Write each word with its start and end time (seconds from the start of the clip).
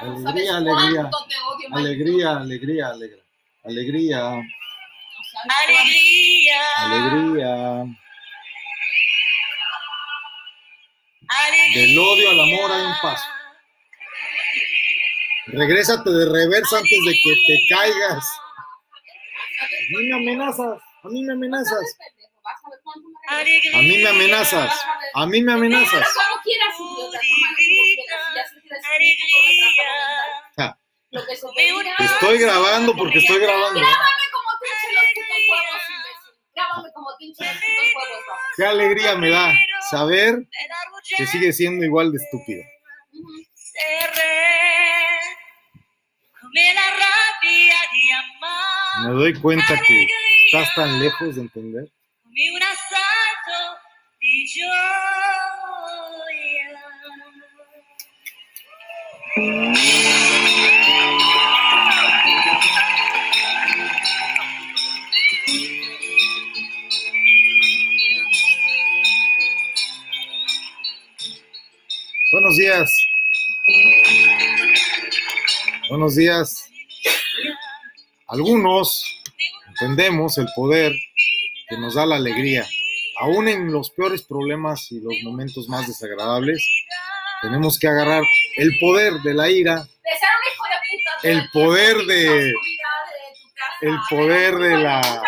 Alegría, 0.00 0.56
alegría. 0.56 1.10
Alegría, 1.72 2.36
alegría, 2.36 2.88
alegría. 2.88 3.18
Alegría. 3.64 4.42
Alegría. 5.48 6.60
Alegría. 6.78 7.96
Del 11.74 11.98
odio 11.98 12.30
al 12.30 12.40
amor 12.40 12.72
hay 12.72 12.82
un 12.82 12.94
paso. 13.02 13.24
Regrésate 15.48 16.10
de 16.10 16.24
reversa 16.26 16.78
antes 16.78 17.04
de 17.04 17.12
que 17.22 17.34
te 17.46 17.74
caigas. 17.74 18.24
A 19.60 19.98
mí 19.98 20.08
me 20.08 20.14
amenazas, 20.14 20.80
a 21.02 21.08
mí 21.08 21.22
me 21.22 21.32
amenazas. 21.32 21.98
A 23.28 23.82
mí 23.82 23.98
me 23.98 24.08
amenazas, 24.08 24.72
a 25.14 25.26
mí 25.26 25.42
me 25.42 25.52
amenazas. 25.52 26.06
Estoy 31.98 32.38
grabando 32.38 32.94
porque 32.96 33.18
estoy 33.18 33.38
grabando. 33.38 33.80
Grábame 33.80 34.22
como 36.92 37.08
los. 37.10 37.36
Qué 38.56 38.64
alegría 38.64 39.16
me 39.16 39.30
da 39.30 39.52
saber 39.90 40.46
que 41.16 41.26
sigue 41.26 41.52
siendo 41.52 41.84
igual 41.84 42.12
de 42.12 42.18
estúpido. 42.18 42.62
Me 49.02 49.10
doy 49.10 49.34
cuenta 49.40 49.80
que 49.86 50.06
estás 50.46 50.74
tan 50.74 51.00
lejos 51.00 51.34
de 51.34 51.40
entender. 51.42 51.92
Buenos 72.32 72.56
días. 72.58 72.92
Buenos 75.88 76.16
días. 76.16 76.70
Algunos 78.26 79.22
entendemos 79.68 80.36
el 80.36 80.46
poder 80.54 80.92
que 81.68 81.76
nos 81.78 81.94
da 81.94 82.06
la 82.06 82.16
alegría. 82.16 82.66
Aún 83.20 83.48
en 83.48 83.72
los 83.72 83.90
peores 83.90 84.22
problemas 84.22 84.90
y 84.92 85.00
los 85.00 85.14
momentos 85.24 85.68
más 85.68 85.86
desagradables, 85.86 86.66
tenemos 87.42 87.78
que 87.78 87.88
agarrar 87.88 88.22
el 88.56 88.78
poder 88.78 89.14
de 89.22 89.34
la 89.34 89.50
ira. 89.50 89.86
El 91.22 91.40
de- 91.40 91.48
poder 91.52 91.96
de 92.06 92.52
el 93.82 93.96
poder 94.08 94.54
de 94.56 94.76
la- 94.78 95.22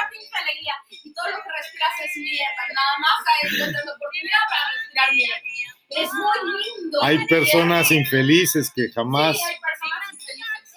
hay 7.03 7.27
personas 7.27 7.91
infelices 7.91 8.71
que 8.75 8.91
jamás 8.95 9.39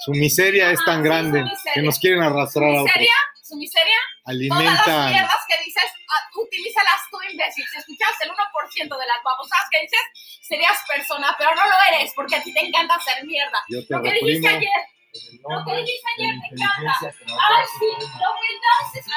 su 0.05 0.11
miseria 0.11 0.71
es 0.71 0.83
tan 0.85 1.03
grande 1.03 1.43
que 1.73 1.81
nos 1.81 1.99
quieren 1.99 2.21
arrastrar 2.23 2.69
a 2.69 2.73
¿Su 2.75 2.81
otros. 2.81 2.95
¿Su 3.41 3.55
miseria? 3.57 3.95
Todas 5.21 5.47
utilízalas 6.61 7.01
tú, 7.09 7.17
imbécil. 7.29 7.65
Si 7.67 7.77
escuchas 7.77 8.13
el 8.21 8.29
1% 8.29 8.99
de 8.99 9.07
las 9.07 9.23
babosadas 9.23 9.67
que 9.71 9.81
dices, 9.81 9.99
serías 10.41 10.77
persona, 10.87 11.35
pero 11.37 11.55
no 11.55 11.65
lo 11.65 11.75
eres 11.89 12.13
porque 12.15 12.35
a 12.35 12.43
ti 12.43 12.53
te 12.53 12.61
encanta 12.61 12.95
hacer 12.95 13.25
mierda. 13.25 13.57
Lo 13.89 14.01
que 14.01 14.11
dijiste 14.13 14.47
ayer, 14.47 14.81
lo 15.49 15.65
que 15.65 15.75
dijiste 15.77 16.07
ayer 16.17 16.35
te 16.39 16.47
encanta. 16.53 16.93
Ay, 17.01 17.65
sí, 17.79 17.89
lo 18.21 18.29
que 18.37 18.51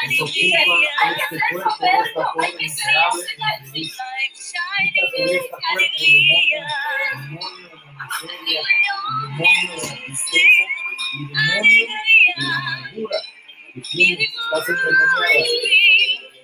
alegría. 0.02 0.90
Hay 1.02 1.14
que 1.14 1.24
ser 1.28 1.42
soberbio, 1.62 2.24
hay 2.40 2.52
que. 2.56 2.66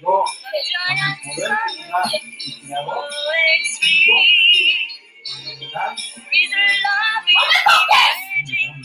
No, 0.03 0.25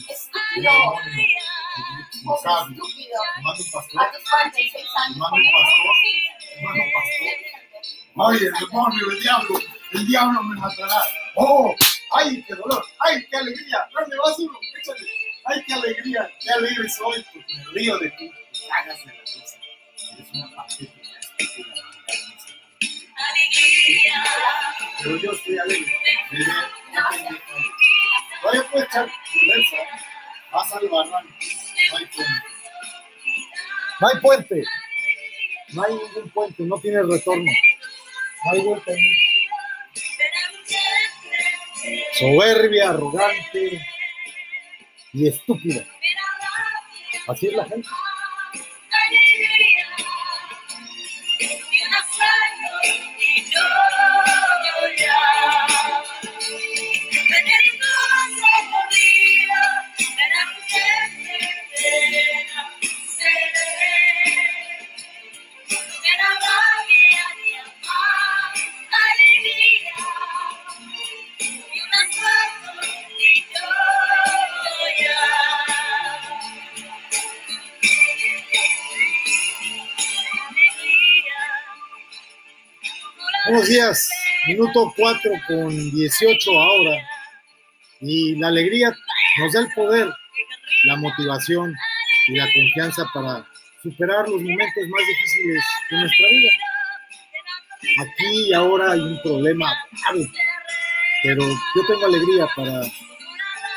Estúpido. 0.09 0.71
Pobre 2.23 2.51
estúpido. 2.71 3.19
A 3.43 3.55
tus 3.55 3.69
46 4.29 4.85
años. 4.97 5.17
Mando 5.17 5.29
con 5.29 5.39
un 5.39 5.45
eso. 5.45 5.55
pastor. 5.75 5.95
Mando 6.63 6.81
un 6.83 6.91
Ay, 8.17 8.37
el 8.37 8.53
demonio, 8.53 9.11
el 9.11 9.19
diablo, 9.19 9.59
el 9.91 10.07
diablo 10.07 10.43
me 10.43 10.55
matará. 10.55 11.03
¡Oh! 11.35 11.75
¡Ay, 12.11 12.41
qué 12.47 12.55
dolor! 12.55 12.81
¡Ay, 12.99 13.25
qué 13.29 13.35
alegría! 13.35 13.89
¿Dónde 13.93 14.17
vas 14.17 14.39
uno? 14.39 14.57
Échale. 14.79 15.01
¡Ay, 15.43 15.63
qué 15.67 15.73
alegría! 15.73 16.31
¡Qué 16.39 16.49
alegre 16.51 16.89
soy! 16.89 17.25
Porque 17.33 17.53
me 17.57 17.63
río 17.73 17.97
de 17.97 18.09
ti. 18.11 18.31
La 18.69 18.85
Pero 25.01 25.17
yo 25.17 25.31
estoy 25.31 25.57
alegre. 25.57 25.93
Vaya 28.43 28.63
pues, 28.71 28.83
echar 28.85 29.09
reversa. 29.33 29.77
Vas 30.51 30.73
al 30.73 30.89
barranco. 30.89 31.33
No 31.89 31.97
hay 31.97 32.05
puente. 32.05 32.23
No 33.99 34.07
hay 34.07 34.19
puente. 34.21 34.63
No 35.73 35.83
hay 35.83 35.93
ningún 35.93 36.29
puente. 36.29 36.63
No 36.63 36.79
tiene 36.79 37.03
retorno. 37.03 37.51
No 38.45 38.51
hay 38.51 38.61
vuelta 38.61 38.91
soberbia, 42.13 42.89
arrogante 42.89 43.81
y 45.13 45.27
estúpida. 45.27 45.85
Así 47.27 47.47
es 47.47 47.53
la 47.53 47.65
gente. 47.65 47.87
Buenos 83.55 83.69
días, 83.69 84.09
minuto 84.47 84.93
4 84.97 85.31
con 85.47 85.69
18 85.69 86.51
ahora. 86.51 86.97
Y 88.01 88.35
la 88.35 88.49
alegría 88.49 88.93
nos 89.39 89.53
da 89.53 89.61
el 89.61 89.69
poder, 89.73 90.09
la 90.83 90.97
motivación 90.97 91.73
y 92.27 92.35
la 92.35 92.45
confianza 92.53 93.05
para 93.13 93.47
superar 93.81 94.27
los 94.27 94.41
momentos 94.41 94.83
más 94.89 95.07
difíciles 95.07 95.63
de 95.89 95.97
nuestra 95.97 96.29
vida. 96.31 96.51
Aquí 98.01 98.49
y 98.49 98.53
ahora 98.53 98.91
hay 98.91 98.99
un 98.99 99.21
problema 99.21 99.73
grave, 100.01 100.29
pero 101.23 101.47
yo 101.47 101.85
tengo 101.87 102.05
alegría 102.07 102.47
para 102.57 102.81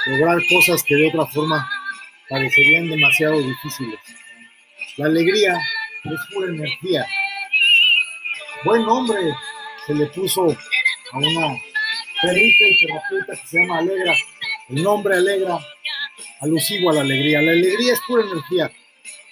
lograr 0.06 0.38
cosas 0.50 0.82
que 0.82 0.96
de 0.96 1.06
otra 1.06 1.24
forma 1.26 1.70
parecerían 2.28 2.90
demasiado 2.90 3.40
difíciles. 3.40 4.00
La 4.96 5.06
alegría 5.06 5.56
es 6.02 6.34
pura 6.34 6.48
energía. 6.48 7.06
Buen 8.64 8.84
nombre 8.84 9.20
se 9.88 9.94
le 9.94 10.06
puso 10.08 10.42
a 11.12 11.16
una 11.16 11.56
perrita 12.20 12.64
y 12.64 12.78
terapeuta 12.78 13.32
que 13.32 13.48
se 13.48 13.58
llama 13.58 13.78
Alegra. 13.78 14.14
El 14.68 14.82
nombre 14.82 15.16
Alegra, 15.16 15.58
alusivo 16.42 16.90
a 16.90 16.94
la 16.94 17.00
alegría. 17.00 17.40
La 17.40 17.52
alegría 17.52 17.94
es 17.94 18.00
pura 18.06 18.22
energía. 18.22 18.70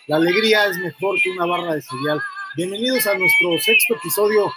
La 0.07 0.17
alegría 0.17 0.65
es 0.65 0.79
mejor 0.79 1.21
que 1.23 1.31
una 1.31 1.45
barra 1.45 1.75
de 1.75 1.83
cereal. 1.83 2.19
Bienvenidos 2.57 3.07
a 3.07 3.19
nuestro 3.19 3.59
sexto 3.59 3.97
episodio, 3.97 4.51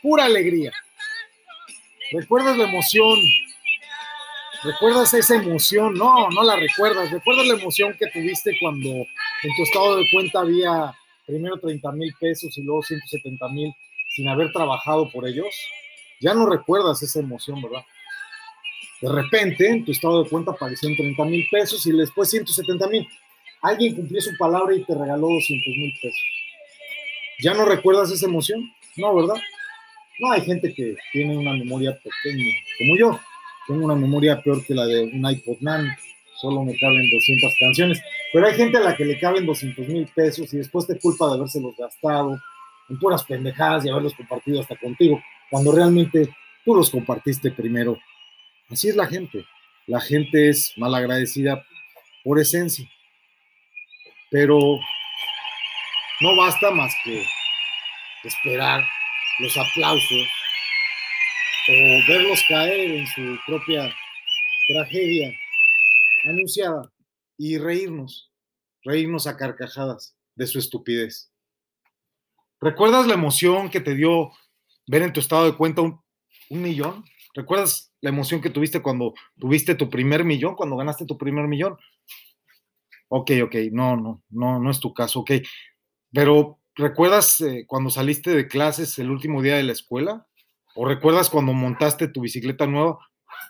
pura 0.00 0.24
alegría. 0.24 0.72
¿Recuerdas 2.12 2.56
la 2.56 2.64
emoción? 2.64 3.18
¿Recuerdas 4.62 5.12
esa 5.12 5.34
emoción? 5.34 5.92
No, 5.92 6.30
no 6.30 6.44
la 6.44 6.56
recuerdas. 6.56 7.10
¿Recuerdas 7.10 7.46
la 7.46 7.60
emoción 7.60 7.94
que 7.98 8.06
tuviste 8.06 8.56
cuando 8.58 8.88
en 8.88 9.54
tu 9.54 9.62
estado 9.64 9.98
de 9.98 10.08
cuenta 10.10 10.40
había 10.40 10.94
primero 11.26 11.58
30 11.58 11.92
mil 11.92 12.14
pesos 12.18 12.56
y 12.56 12.62
luego 12.62 12.82
170 12.82 13.48
mil 13.48 13.74
sin 14.16 14.28
haber 14.28 14.50
trabajado 14.50 15.10
por 15.10 15.28
ellos, 15.28 15.54
ya 16.20 16.32
no 16.32 16.48
recuerdas 16.48 17.02
esa 17.02 17.20
emoción, 17.20 17.60
¿verdad? 17.60 17.84
De 19.02 19.12
repente, 19.12 19.68
en 19.68 19.84
tu 19.84 19.92
estado 19.92 20.24
de 20.24 20.30
cuenta 20.30 20.52
aparecieron 20.52 20.96
30 20.96 21.24
mil 21.26 21.46
pesos 21.50 21.86
y 21.86 21.92
después 21.92 22.30
170 22.30 22.88
mil. 22.88 23.06
Alguien 23.60 23.94
cumplió 23.94 24.22
su 24.22 24.34
palabra 24.38 24.74
y 24.74 24.82
te 24.84 24.94
regaló 24.94 25.28
200 25.28 25.66
mil 25.76 25.92
pesos. 26.00 26.20
¿Ya 27.40 27.52
no 27.52 27.66
recuerdas 27.66 28.10
esa 28.10 28.24
emoción? 28.24 28.72
No, 28.96 29.14
¿verdad? 29.14 29.36
No, 30.18 30.32
hay 30.32 30.40
gente 30.40 30.72
que 30.72 30.96
tiene 31.12 31.36
una 31.36 31.52
memoria 31.52 31.92
pequeña, 31.92 32.54
como 32.78 32.96
yo. 32.96 33.20
Tengo 33.66 33.84
una 33.84 33.96
memoria 33.96 34.40
peor 34.42 34.64
que 34.64 34.74
la 34.74 34.86
de 34.86 35.02
un 35.02 35.30
iPod 35.30 35.58
Nano. 35.60 35.92
Solo 36.40 36.62
me 36.64 36.78
caben 36.78 37.10
200 37.10 37.54
canciones. 37.60 38.00
Pero 38.32 38.46
hay 38.46 38.54
gente 38.54 38.78
a 38.78 38.80
la 38.80 38.96
que 38.96 39.04
le 39.04 39.18
caben 39.18 39.44
200 39.44 39.86
mil 39.88 40.08
pesos 40.14 40.54
y 40.54 40.56
después 40.56 40.86
te 40.86 40.98
culpa 40.98 41.26
de 41.26 41.34
habérselos 41.34 41.76
gastado 41.76 42.40
en 42.88 42.98
puras 42.98 43.24
pendejadas 43.24 43.84
y 43.84 43.88
haberlos 43.88 44.14
compartido 44.14 44.60
hasta 44.60 44.76
contigo, 44.76 45.22
cuando 45.50 45.72
realmente 45.72 46.34
tú 46.64 46.74
los 46.74 46.90
compartiste 46.90 47.50
primero. 47.50 47.98
Así 48.70 48.88
es 48.88 48.96
la 48.96 49.06
gente. 49.06 49.44
La 49.86 50.00
gente 50.00 50.48
es 50.48 50.72
malagradecida 50.76 51.64
por 52.24 52.40
esencia. 52.40 52.88
Pero 54.30 54.58
no 56.20 56.36
basta 56.36 56.70
más 56.72 56.92
que 57.04 57.24
esperar 58.24 58.84
los 59.38 59.56
aplausos 59.56 60.28
o 61.68 61.72
verlos 62.08 62.42
caer 62.48 62.90
en 62.90 63.06
su 63.08 63.38
propia 63.46 63.94
tragedia 64.68 65.32
anunciada 66.24 66.90
y 67.38 67.58
reírnos, 67.58 68.30
reírnos 68.82 69.26
a 69.26 69.36
carcajadas 69.36 70.16
de 70.34 70.46
su 70.46 70.58
estupidez. 70.58 71.30
¿Recuerdas 72.60 73.06
la 73.06 73.14
emoción 73.14 73.68
que 73.68 73.80
te 73.80 73.94
dio 73.94 74.30
ver 74.86 75.02
en 75.02 75.12
tu 75.12 75.20
estado 75.20 75.44
de 75.44 75.56
cuenta 75.56 75.82
un, 75.82 76.00
millón? 76.48 77.04
¿Recuerdas 77.34 77.92
la 78.00 78.10
emoción 78.10 78.40
que 78.40 78.50
tuviste 78.50 78.80
cuando 78.80 79.14
tuviste 79.38 79.74
tu 79.74 79.90
primer 79.90 80.24
millón, 80.24 80.54
cuando 80.54 80.76
ganaste 80.76 81.04
tu 81.04 81.18
primer 81.18 81.48
millón? 81.48 81.76
Ok, 83.08 83.32
ok, 83.44 83.54
no, 83.72 83.96
no, 83.96 84.22
no, 84.30 84.58
no 84.58 84.70
es 84.70 84.80
tu 84.80 84.94
caso, 84.94 85.20
ok. 85.20 85.32
Pero 86.12 86.58
¿recuerdas 86.74 87.40
eh, 87.40 87.64
cuando 87.66 87.90
saliste 87.90 88.30
de 88.30 88.48
clases 88.48 88.98
el 88.98 89.10
último 89.10 89.42
día 89.42 89.56
de 89.56 89.64
la 89.64 89.72
escuela? 89.72 90.26
¿O 90.74 90.86
recuerdas 90.86 91.30
cuando 91.30 91.52
montaste 91.52 92.08
tu 92.08 92.22
bicicleta 92.22 92.66
nueva? 92.66 92.98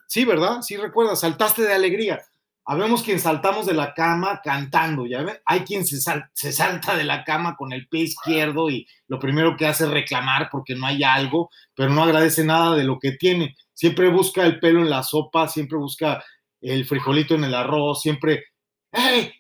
Sí, 0.08 0.24
¿verdad? 0.24 0.62
Sí, 0.62 0.76
recuerdas, 0.76 1.20
saltaste 1.20 1.62
de 1.62 1.74
alegría. 1.74 2.22
Habemos 2.68 3.04
quien 3.04 3.20
saltamos 3.20 3.64
de 3.64 3.74
la 3.74 3.94
cama 3.94 4.40
cantando, 4.42 5.06
¿ya 5.06 5.22
ven? 5.22 5.36
Hay 5.44 5.60
quien 5.60 5.86
se, 5.86 6.00
se, 6.32 6.52
salta 6.52 6.96
de 6.96 7.04
la 7.04 7.22
cama 7.22 7.54
con 7.56 7.72
el 7.72 7.86
pie 7.88 8.02
izquierdo 8.02 8.68
y 8.68 8.88
lo 9.06 9.20
primero 9.20 9.56
que 9.56 9.66
hace 9.66 9.84
es 9.84 9.90
reclamar 9.90 10.48
porque 10.50 10.74
no 10.74 10.84
hay 10.84 11.04
algo, 11.04 11.48
pero 11.76 11.90
no 11.90 12.02
agradece 12.02 12.44
nada 12.44 12.74
de 12.74 12.82
lo 12.82 12.98
que 12.98 13.12
tiene. 13.12 13.56
Siempre 13.72 14.08
busca 14.08 14.44
el 14.44 14.58
pelo 14.58 14.80
en 14.80 14.90
la 14.90 15.04
sopa, 15.04 15.46
siempre 15.46 15.78
busca 15.78 16.24
el 16.60 16.84
frijolito 16.86 17.36
en 17.36 17.44
el 17.44 17.54
arroz, 17.54 18.02
siempre, 18.02 18.46
¡hey! 18.90 19.32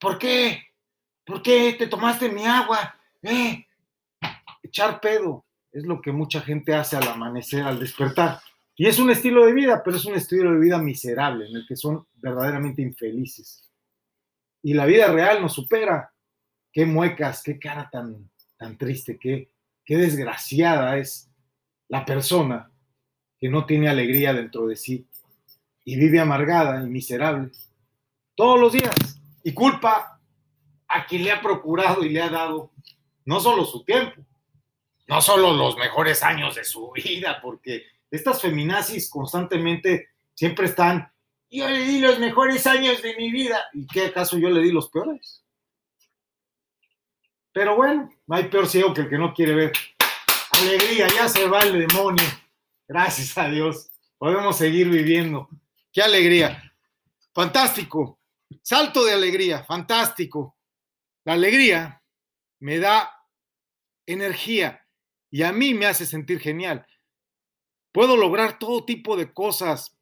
¿Por 0.00 0.18
qué? 0.18 0.64
¿Por 1.24 1.42
qué 1.42 1.74
te 1.78 1.86
tomaste 1.86 2.28
mi 2.28 2.44
agua? 2.44 2.96
¿Eh? 3.22 3.66
Echar 4.62 5.00
pedo 5.00 5.44
es 5.70 5.84
lo 5.84 6.00
que 6.00 6.10
mucha 6.10 6.40
gente 6.40 6.74
hace 6.74 6.96
al 6.96 7.06
amanecer, 7.06 7.62
al 7.62 7.78
despertar. 7.78 8.40
Y 8.80 8.86
es 8.86 9.00
un 9.00 9.10
estilo 9.10 9.44
de 9.44 9.52
vida, 9.52 9.82
pero 9.84 9.96
es 9.96 10.04
un 10.04 10.14
estilo 10.14 10.52
de 10.52 10.60
vida 10.60 10.78
miserable, 10.78 11.48
en 11.48 11.56
el 11.56 11.66
que 11.66 11.74
son 11.74 12.06
verdaderamente 12.14 12.80
infelices. 12.80 13.68
Y 14.62 14.72
la 14.72 14.86
vida 14.86 15.08
real 15.08 15.42
nos 15.42 15.52
supera. 15.52 16.12
Qué 16.72 16.86
muecas, 16.86 17.42
qué 17.42 17.58
cara 17.58 17.90
tan, 17.90 18.30
tan 18.56 18.78
triste, 18.78 19.18
qué, 19.18 19.50
qué 19.84 19.96
desgraciada 19.96 20.96
es 20.96 21.28
la 21.88 22.04
persona 22.04 22.70
que 23.40 23.48
no 23.48 23.66
tiene 23.66 23.88
alegría 23.88 24.32
dentro 24.32 24.68
de 24.68 24.76
sí 24.76 25.08
y 25.84 25.96
vive 25.96 26.20
amargada 26.20 26.80
y 26.80 26.86
miserable 26.88 27.50
todos 28.36 28.60
los 28.60 28.72
días 28.72 28.94
y 29.42 29.54
culpa 29.54 30.20
a 30.86 31.06
quien 31.06 31.24
le 31.24 31.32
ha 31.32 31.40
procurado 31.40 32.04
y 32.04 32.10
le 32.10 32.22
ha 32.22 32.28
dado 32.28 32.70
no 33.24 33.40
solo 33.40 33.64
su 33.64 33.82
tiempo, 33.84 34.22
no 35.08 35.20
solo 35.20 35.52
los 35.52 35.76
mejores 35.76 36.22
años 36.22 36.54
de 36.54 36.64
su 36.64 36.92
vida, 36.94 37.40
porque 37.42 37.86
estas 38.10 38.40
feminazis 38.40 39.10
constantemente 39.10 40.08
siempre 40.34 40.66
están, 40.66 41.12
yo 41.50 41.68
le 41.68 41.80
di 41.80 42.00
los 42.00 42.18
mejores 42.18 42.66
años 42.66 43.00
de 43.02 43.16
mi 43.16 43.30
vida, 43.30 43.58
¿y 43.72 43.86
qué 43.86 44.06
acaso 44.06 44.36
yo 44.36 44.50
le 44.50 44.60
di 44.60 44.70
los 44.70 44.90
peores? 44.90 45.44
Pero 47.52 47.74
bueno, 47.74 48.10
no 48.26 48.36
hay 48.36 48.44
peor 48.44 48.68
ciego 48.68 48.92
que 48.92 49.02
el 49.02 49.08
que 49.08 49.18
no 49.18 49.32
quiere 49.32 49.54
ver. 49.54 49.72
Alegría, 50.52 51.08
ya 51.08 51.28
se 51.28 51.48
va 51.48 51.60
el 51.60 51.86
demonio. 51.86 52.24
Gracias 52.86 53.36
a 53.38 53.48
Dios. 53.48 53.90
Podemos 54.18 54.58
seguir 54.58 54.90
viviendo. 54.90 55.48
Qué 55.92 56.02
alegría. 56.02 56.72
Fantástico. 57.32 58.20
Salto 58.62 59.04
de 59.04 59.14
alegría. 59.14 59.64
Fantástico. 59.64 60.56
La 61.24 61.32
alegría 61.32 62.02
me 62.60 62.78
da 62.78 63.10
energía 64.06 64.86
y 65.30 65.42
a 65.42 65.52
mí 65.52 65.74
me 65.74 65.86
hace 65.86 66.04
sentir 66.04 66.40
genial. 66.40 66.86
Puedo 67.98 68.16
lograr 68.16 68.60
todo 68.60 68.84
tipo 68.84 69.16
de 69.16 69.32
cosas 69.32 69.98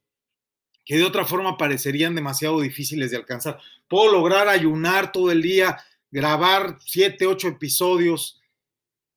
que 0.85 0.97
de 0.97 1.05
otra 1.05 1.25
forma 1.25 1.57
parecerían 1.57 2.15
demasiado 2.15 2.61
difíciles 2.61 3.11
de 3.11 3.17
alcanzar. 3.17 3.59
Puedo 3.89 4.13
lograr 4.13 4.49
ayunar 4.49 5.13
todo 5.13 5.31
el 5.31 5.41
día, 5.41 5.79
grabar 6.11 6.77
siete, 6.85 7.27
ocho 7.27 7.49
episodios 7.49 8.39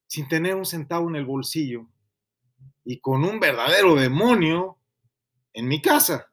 sin 0.07 0.29
tener 0.29 0.55
un 0.55 0.65
centavo 0.65 1.09
en 1.09 1.17
el 1.17 1.25
bolsillo 1.25 1.87
y 2.85 3.01
con 3.01 3.25
un 3.25 3.41
verdadero 3.41 3.95
demonio 3.95 4.77
en 5.51 5.67
mi 5.67 5.81
casa. 5.81 6.31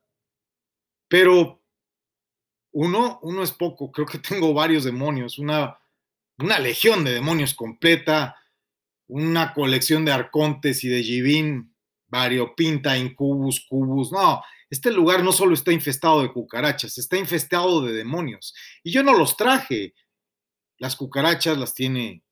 Pero 1.09 1.61
uno, 2.71 3.19
uno 3.23 3.43
es 3.43 3.51
poco, 3.51 3.91
creo 3.91 4.07
que 4.07 4.19
tengo 4.19 4.55
varios 4.55 4.85
demonios, 4.85 5.41
una, 5.41 5.81
una 6.39 6.61
legión 6.61 7.03
de 7.03 7.11
demonios 7.11 7.55
completa, 7.55 8.37
una 9.09 9.53
colección 9.53 10.05
de 10.05 10.13
arcontes 10.13 10.85
y 10.85 10.89
de 10.89 11.03
jibín, 11.03 11.73
variopinta, 12.09 12.97
incubus, 12.97 13.67
cubus. 13.69 14.13
No, 14.13 14.43
este 14.71 14.91
lugar 14.91 15.23
no 15.23 15.33
solo 15.33 15.55
está 15.55 15.73
infestado 15.73 16.23
de 16.23 16.33
cucarachas, 16.33 16.99
está 16.99 17.17
infestado 17.17 17.83
de 17.83 17.93
demonios. 17.93 18.55
Y 18.83 18.93
yo 18.93 19.03
no 19.03 19.17
los 19.17 19.37
traje. 19.37 19.95
Las 20.79 20.97
cucarachas 20.97 21.57
las 21.57 21.75
tiene 21.75 22.23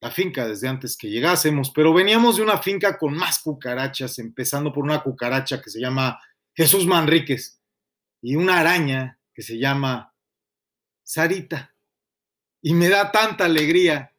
la 0.00 0.10
finca 0.10 0.48
desde 0.48 0.66
antes 0.66 0.96
que 0.96 1.10
llegásemos, 1.10 1.70
pero 1.70 1.92
veníamos 1.92 2.36
de 2.36 2.42
una 2.42 2.58
finca 2.58 2.98
con 2.98 3.14
más 3.14 3.40
cucarachas, 3.40 4.18
empezando 4.18 4.72
por 4.72 4.84
una 4.84 5.02
cucaracha 5.02 5.60
que 5.60 5.70
se 5.70 5.80
llama 5.80 6.18
Jesús 6.54 6.86
Manríquez 6.86 7.60
y 8.22 8.34
una 8.34 8.60
araña 8.60 9.18
que 9.34 9.42
se 9.42 9.58
llama 9.58 10.14
Sarita. 11.02 11.74
Y 12.62 12.74
me 12.74 12.88
da 12.88 13.12
tanta 13.12 13.44
alegría 13.44 14.14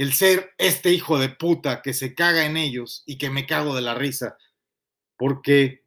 el 0.00 0.14
ser 0.14 0.54
este 0.56 0.94
hijo 0.94 1.18
de 1.18 1.28
puta 1.28 1.82
que 1.82 1.92
se 1.92 2.14
caga 2.14 2.46
en 2.46 2.56
ellos 2.56 3.02
y 3.04 3.18
que 3.18 3.28
me 3.28 3.44
cago 3.44 3.74
de 3.74 3.82
la 3.82 3.94
risa, 3.94 4.38
porque 5.18 5.84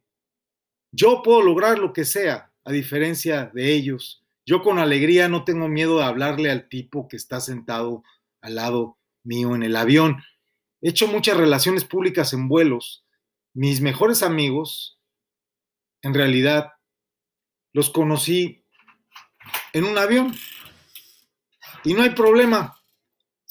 yo 0.92 1.20
puedo 1.24 1.42
lograr 1.42 1.80
lo 1.80 1.92
que 1.92 2.04
sea, 2.04 2.52
a 2.64 2.70
diferencia 2.70 3.50
de 3.52 3.72
ellos. 3.72 4.24
Yo 4.46 4.62
con 4.62 4.78
alegría 4.78 5.28
no 5.28 5.42
tengo 5.42 5.66
miedo 5.66 5.98
de 5.98 6.04
hablarle 6.04 6.48
al 6.52 6.68
tipo 6.68 7.08
que 7.08 7.16
está 7.16 7.40
sentado 7.40 8.04
al 8.40 8.54
lado 8.54 8.98
mío 9.24 9.56
en 9.56 9.64
el 9.64 9.74
avión. 9.74 10.22
He 10.80 10.90
hecho 10.90 11.08
muchas 11.08 11.36
relaciones 11.36 11.84
públicas 11.84 12.32
en 12.34 12.46
vuelos. 12.46 13.04
Mis 13.52 13.80
mejores 13.80 14.22
amigos, 14.22 14.96
en 16.02 16.14
realidad, 16.14 16.70
los 17.72 17.90
conocí 17.90 18.64
en 19.72 19.82
un 19.82 19.98
avión. 19.98 20.36
Y 21.82 21.94
no 21.94 22.02
hay 22.02 22.10
problema. 22.10 22.76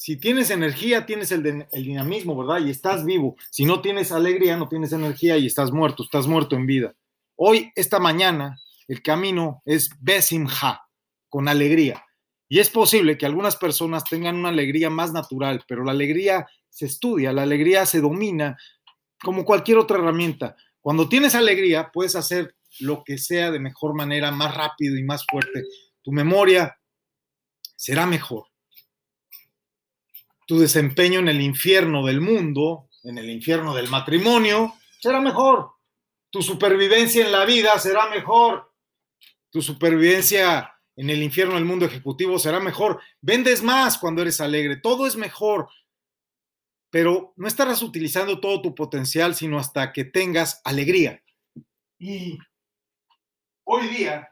Si 0.03 0.17
tienes 0.17 0.49
energía, 0.49 1.05
tienes 1.05 1.31
el, 1.31 1.65
dinamismo, 1.71 2.35
¿verdad? 2.35 2.67
Y 2.67 2.69
estás 2.69 3.05
vivo. 3.05 3.37
Si 3.49 3.63
no 3.63 3.79
tienes 3.79 4.11
alegría, 4.11 4.57
no 4.57 4.67
tienes 4.67 4.91
energía 4.91 5.37
y 5.37 5.45
estás 5.45 5.71
muerto, 5.71 6.03
estás 6.03 6.27
muerto 6.27 6.57
en 6.57 6.65
vida. 6.65 6.93
Hoy, 7.37 7.71
esta 7.73 7.99
mañana, 7.99 8.59
el 8.89 9.01
camino 9.01 9.61
es 9.63 9.91
Besimha, 10.01 10.81
con 11.29 11.47
alegría. 11.47 12.03
Y 12.49 12.59
es 12.59 12.69
posible 12.69 13.17
que 13.17 13.25
algunas 13.25 13.55
personas 13.55 14.03
tengan 14.03 14.35
una 14.35 14.49
alegría 14.49 14.89
más 14.89 15.13
natural, 15.13 15.63
pero 15.69 15.85
la 15.85 15.91
alegría 15.91 16.47
se 16.67 16.87
estudia, 16.87 17.31
la 17.31 17.43
alegría 17.43 17.85
se 17.85 18.01
domina 18.01 18.57
como 19.23 19.45
cualquier 19.45 19.77
otra 19.77 19.99
herramienta. 19.99 20.57
Cuando 20.81 21.07
tienes 21.07 21.33
alegría, 21.33 21.91
puedes 21.93 22.17
hacer 22.17 22.57
lo 22.81 23.05
que 23.05 23.17
sea 23.17 23.51
de 23.51 23.59
mejor 23.61 23.95
manera, 23.95 24.31
más 24.31 24.53
rápido 24.53 24.97
y 24.97 25.03
más 25.03 25.25
fuerte. 25.25 25.63
Tu 26.01 26.11
memoria 26.11 26.77
será 27.77 28.05
mejor. 28.05 28.52
Tu 30.47 30.59
desempeño 30.59 31.19
en 31.19 31.29
el 31.29 31.41
infierno 31.41 32.05
del 32.05 32.21
mundo, 32.21 32.89
en 33.03 33.17
el 33.17 33.29
infierno 33.29 33.73
del 33.73 33.89
matrimonio, 33.89 34.73
será 34.99 35.21
mejor. 35.21 35.71
Tu 36.29 36.41
supervivencia 36.41 37.25
en 37.25 37.31
la 37.31 37.45
vida 37.45 37.77
será 37.79 38.09
mejor. 38.09 38.71
Tu 39.51 39.61
supervivencia 39.61 40.73
en 40.95 41.09
el 41.09 41.21
infierno 41.23 41.55
del 41.55 41.65
mundo 41.65 41.85
ejecutivo 41.85 42.39
será 42.39 42.59
mejor. 42.59 42.99
Vendes 43.21 43.61
más 43.63 43.97
cuando 43.97 44.21
eres 44.21 44.41
alegre. 44.41 44.77
Todo 44.77 45.05
es 45.07 45.15
mejor. 45.15 45.69
pero 46.93 47.33
no 47.37 47.47
estarás 47.47 47.81
utilizando 47.81 48.39
todo 48.39 48.61
tu 48.61 48.75
potencial, 48.75 49.33
sino 49.33 49.57
hasta 49.57 49.91
que 49.91 50.03
tengas 50.05 50.61
alegría. 50.63 51.23
Y 51.97 52.37
hoy 53.63 53.87
día, 53.87 54.29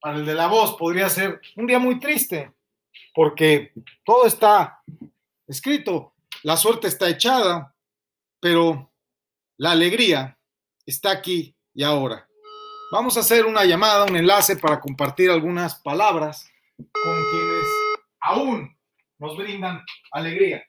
para 0.00 0.16
el 0.16 0.24
de 0.24 0.32
la 0.32 0.46
voz, 0.46 0.78
podría 0.78 1.10
ser 1.10 1.42
un 1.56 1.66
día 1.66 1.78
muy 1.78 2.00
triste, 2.00 2.54
porque 3.14 3.72
todo 4.04 4.26
está 4.26 4.82
escrito, 5.46 6.14
la 6.42 6.56
suerte 6.56 6.88
está 6.88 7.08
echada, 7.08 7.74
pero 8.40 8.92
la 9.56 9.72
alegría 9.72 10.38
está 10.86 11.10
aquí 11.10 11.56
y 11.74 11.82
ahora. 11.82 12.28
Vamos 12.90 13.16
a 13.16 13.20
hacer 13.20 13.44
una 13.44 13.64
llamada, 13.64 14.04
un 14.04 14.16
enlace 14.16 14.56
para 14.56 14.80
compartir 14.80 15.30
algunas 15.30 15.80
palabras 15.80 16.48
con 16.76 17.30
quienes 17.30 17.66
aún 18.20 18.78
nos 19.18 19.36
brindan 19.36 19.84
alegría. 20.12 20.64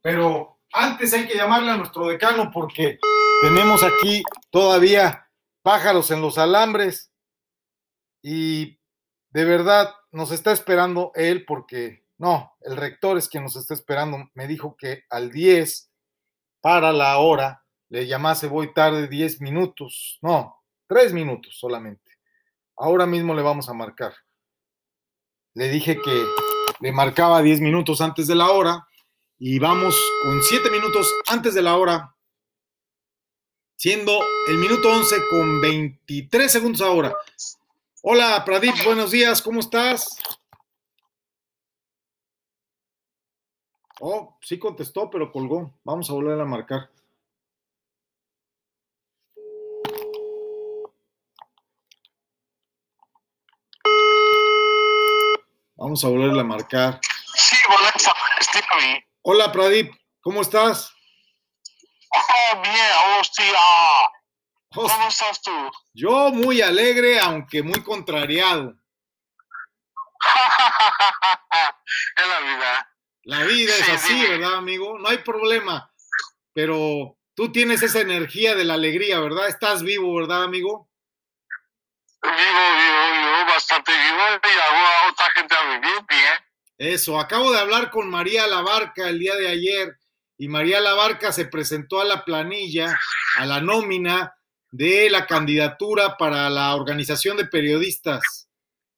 Pero 0.00 0.60
antes 0.72 1.12
hay 1.12 1.26
que 1.26 1.36
llamarle 1.36 1.72
a 1.72 1.76
nuestro 1.76 2.06
decano 2.06 2.50
porque 2.52 2.98
tenemos 3.42 3.82
aquí 3.82 4.22
todavía 4.50 5.28
pájaros 5.62 6.10
en 6.10 6.22
los 6.22 6.38
alambres 6.38 7.12
y 8.22 8.78
de 9.36 9.44
verdad 9.44 9.94
nos 10.12 10.30
está 10.30 10.50
esperando 10.50 11.12
él 11.14 11.44
porque 11.44 12.06
no, 12.16 12.56
el 12.62 12.74
rector 12.74 13.18
es 13.18 13.28
quien 13.28 13.42
nos 13.42 13.54
está 13.56 13.74
esperando. 13.74 14.30
Me 14.32 14.46
dijo 14.46 14.78
que 14.78 15.04
al 15.10 15.30
10 15.30 15.90
para 16.62 16.90
la 16.90 17.18
hora 17.18 17.62
le 17.90 18.06
llamase 18.06 18.46
voy 18.46 18.72
tarde 18.72 19.08
10 19.08 19.42
minutos, 19.42 20.18
no, 20.22 20.64
3 20.86 21.12
minutos 21.12 21.54
solamente. 21.58 22.12
Ahora 22.78 23.04
mismo 23.04 23.34
le 23.34 23.42
vamos 23.42 23.68
a 23.68 23.74
marcar. 23.74 24.14
Le 25.52 25.68
dije 25.68 26.00
que 26.00 26.24
le 26.80 26.92
marcaba 26.92 27.42
10 27.42 27.60
minutos 27.60 28.00
antes 28.00 28.26
de 28.26 28.36
la 28.36 28.50
hora 28.50 28.88
y 29.38 29.58
vamos 29.58 29.94
con 30.22 30.42
7 30.42 30.70
minutos 30.70 31.12
antes 31.26 31.52
de 31.52 31.60
la 31.60 31.76
hora, 31.76 32.16
siendo 33.76 34.18
el 34.48 34.56
minuto 34.56 34.90
11 34.90 35.14
con 35.28 35.60
23 35.60 36.50
segundos 36.50 36.80
ahora. 36.80 37.14
Hola, 38.08 38.44
Pradip, 38.44 38.84
buenos 38.84 39.10
días, 39.10 39.42
¿cómo 39.42 39.58
estás? 39.58 40.16
Oh, 43.98 44.38
sí 44.40 44.60
contestó, 44.60 45.10
pero 45.10 45.32
colgó. 45.32 45.76
Vamos 45.82 46.08
a 46.08 46.12
volver 46.12 46.40
a 46.40 46.44
marcar. 46.44 46.88
Vamos 55.74 56.04
a 56.04 56.08
volverle 56.08 56.42
a 56.42 56.44
marcar. 56.44 57.00
Sí, 57.34 57.56
Vanessa, 57.68 58.14
estoy 58.38 58.62
ahí. 58.78 59.04
Hola, 59.22 59.50
Pradip, 59.50 59.92
¿cómo 60.20 60.42
estás? 60.42 60.94
Oh, 62.14 62.62
bien, 62.62 63.18
hostia. 63.18 63.58
¿Cómo 64.76 65.08
estás 65.08 65.42
tú? 65.42 65.50
yo 65.94 66.30
muy 66.30 66.60
alegre, 66.62 67.18
aunque 67.20 67.62
muy 67.62 67.82
contrariado. 67.82 68.74
es 72.16 72.28
la 72.28 72.40
vida. 72.40 72.90
La 73.24 73.42
vida 73.44 73.72
es 73.74 73.84
Sí, 73.84 73.90
así, 73.92 74.14
dime. 74.14 74.28
¿verdad, 74.38 74.54
amigo? 74.54 74.98
No 74.98 75.08
hay 75.08 75.18
problema. 75.18 75.90
Pero 76.52 77.16
tú 77.34 77.50
tienes 77.52 77.82
esa 77.82 78.00
energía 78.00 78.54
de 78.54 78.64
la 78.64 78.74
alegría, 78.74 79.18
¿verdad? 79.20 79.48
Estás 79.48 79.82
vivo, 79.82 80.14
¿verdad, 80.14 80.42
amigo? 80.44 80.88
Vivo, 82.22 82.34
vivo, 82.34 83.12
vivo, 83.12 83.46
bastante 83.46 83.92
vivo 83.92 84.40
y 84.42 84.48
hago 84.48 84.86
a 84.86 85.10
otra 85.10 85.30
gente 85.32 85.54
a 85.54 85.62
vivir 85.74 86.04
bien. 86.08 86.34
Eso, 86.78 87.18
acabo 87.18 87.52
de 87.52 87.58
hablar 87.60 87.90
con 87.90 88.10
María 88.10 88.46
Labarca 88.46 89.08
el 89.08 89.18
día 89.18 89.34
de 89.36 89.48
ayer 89.48 89.96
y 90.38 90.48
María 90.48 90.80
Labarca 90.80 91.32
se 91.32 91.46
presentó 91.46 92.00
a 92.00 92.04
la 92.04 92.24
planilla, 92.24 92.98
a 93.36 93.46
la 93.46 93.60
nómina 93.60 94.34
de 94.76 95.08
la 95.10 95.26
candidatura 95.26 96.16
para 96.16 96.50
la 96.50 96.74
organización 96.74 97.36
de 97.36 97.46
periodistas 97.46 98.48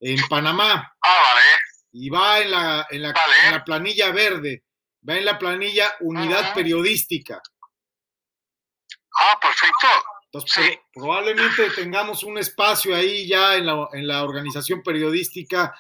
en 0.00 0.18
Panamá 0.28 0.92
Ah, 1.02 1.22
vale. 1.34 1.46
y 1.92 2.08
va 2.10 2.40
en 2.40 2.50
la, 2.50 2.86
en 2.90 3.02
la, 3.02 3.12
Vale. 3.12 3.32
en 3.46 3.52
la 3.52 3.64
planilla 3.64 4.10
verde, 4.10 4.64
va 5.08 5.16
en 5.16 5.24
la 5.24 5.38
planilla 5.38 5.94
unidad 6.00 6.40
Ajá. 6.46 6.54
periodística. 6.54 7.40
Ah, 9.20 9.38
perfecto. 9.40 9.86
Entonces, 10.30 10.64
Sí. 10.66 10.78
probablemente 10.92 11.70
tengamos 11.70 12.22
un 12.22 12.38
espacio 12.38 12.94
ahí 12.94 13.26
ya 13.26 13.54
en 13.56 13.66
la, 13.66 13.88
en 13.92 14.06
la 14.06 14.22
organización 14.22 14.82
periodística, 14.82 15.74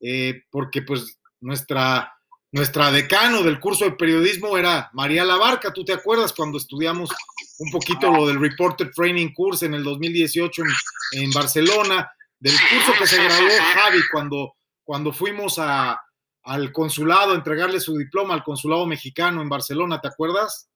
eh, 0.00 0.42
porque 0.50 0.82
pues 0.82 1.18
nuestra, 1.40 2.13
nuestra 2.54 2.92
decano 2.92 3.42
del 3.42 3.58
curso 3.58 3.84
de 3.84 3.96
periodismo 3.96 4.56
era 4.56 4.88
María 4.92 5.24
Labarca. 5.24 5.72
¿Tú 5.72 5.84
te 5.84 5.92
acuerdas 5.92 6.32
cuando 6.32 6.56
estudiamos 6.56 7.10
un 7.58 7.68
poquito 7.72 8.12
lo 8.12 8.28
del 8.28 8.38
Reporter 8.38 8.92
Training 8.94 9.34
Course 9.34 9.66
en 9.66 9.74
el 9.74 9.82
2018 9.82 10.62
en, 10.62 11.24
en 11.24 11.30
Barcelona? 11.32 12.08
Del 12.38 12.54
curso 12.54 12.92
que 12.96 13.08
se 13.08 13.24
graduó. 13.24 13.48
Javi 13.74 13.98
cuando, 14.12 14.54
cuando 14.84 15.12
fuimos 15.12 15.58
a, 15.58 16.00
al 16.44 16.70
consulado 16.70 17.32
a 17.32 17.34
entregarle 17.34 17.80
su 17.80 17.98
diploma 17.98 18.34
al 18.34 18.44
consulado 18.44 18.86
mexicano 18.86 19.42
en 19.42 19.48
Barcelona, 19.48 20.00
¿te 20.00 20.06
acuerdas? 20.06 20.68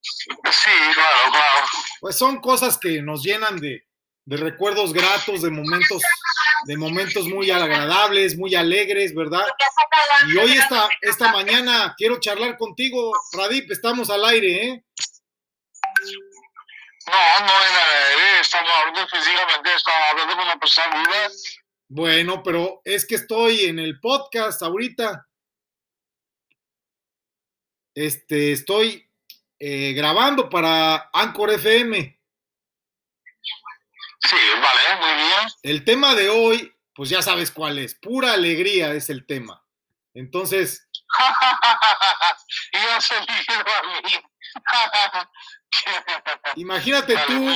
Sí, 0.00 0.30
claro, 0.94 1.32
claro. 1.32 1.66
pues 2.00 2.16
son 2.16 2.40
cosas 2.40 2.78
que 2.78 3.02
nos 3.02 3.24
llenan 3.24 3.58
de, 3.58 3.88
de 4.24 4.36
recuerdos 4.36 4.92
gratos, 4.92 5.42
de 5.42 5.50
momentos, 5.50 6.00
de 6.64 6.76
momentos 6.76 7.26
muy 7.26 7.50
agradables, 7.50 8.36
muy 8.36 8.54
alegres, 8.54 9.14
¿verdad? 9.14 9.46
Y 10.28 10.36
hoy 10.36 10.52
esta, 10.52 10.88
esta 11.00 11.32
mañana 11.32 11.94
quiero 11.96 12.20
charlar 12.20 12.56
contigo, 12.56 13.12
Pradip, 13.32 13.70
estamos 13.70 14.10
al 14.10 14.24
aire, 14.24 14.66
¿eh? 14.66 14.84
No, 17.06 17.46
no 17.46 17.52
en 17.64 17.74
la 17.74 18.40
estamos 18.40 18.70
hablando 18.70 19.08
físicamente, 19.08 19.74
estamos 19.74 20.00
hablando 20.10 20.34
con 20.36 20.44
una 20.44 20.58
persona 20.58 20.96
viva. 20.96 21.28
Bueno, 21.88 22.42
pero 22.42 22.82
es 22.84 23.06
que 23.06 23.14
estoy 23.14 23.64
en 23.64 23.78
el 23.78 23.98
podcast 23.98 24.62
ahorita. 24.62 25.26
Este, 27.94 28.52
estoy 28.52 29.10
eh, 29.58 29.92
grabando 29.94 30.50
para 30.50 31.10
Anchor 31.12 31.50
FM. 31.50 32.17
Sí, 34.28 34.36
vale, 34.60 34.96
muy 35.00 35.14
bien. 35.14 35.48
El 35.62 35.84
tema 35.84 36.14
de 36.14 36.28
hoy, 36.28 36.74
pues 36.94 37.08
ya 37.08 37.22
sabes 37.22 37.50
cuál 37.50 37.78
es, 37.78 37.94
pura 37.94 38.32
alegría 38.32 38.92
es 38.92 39.08
el 39.10 39.26
tema. 39.26 39.64
Entonces, 40.14 40.88
y 42.72 42.76
a 42.76 42.98
mí. 43.86 43.92
imagínate 46.56 47.14
Vale, 47.14 47.26
tú, 47.26 47.48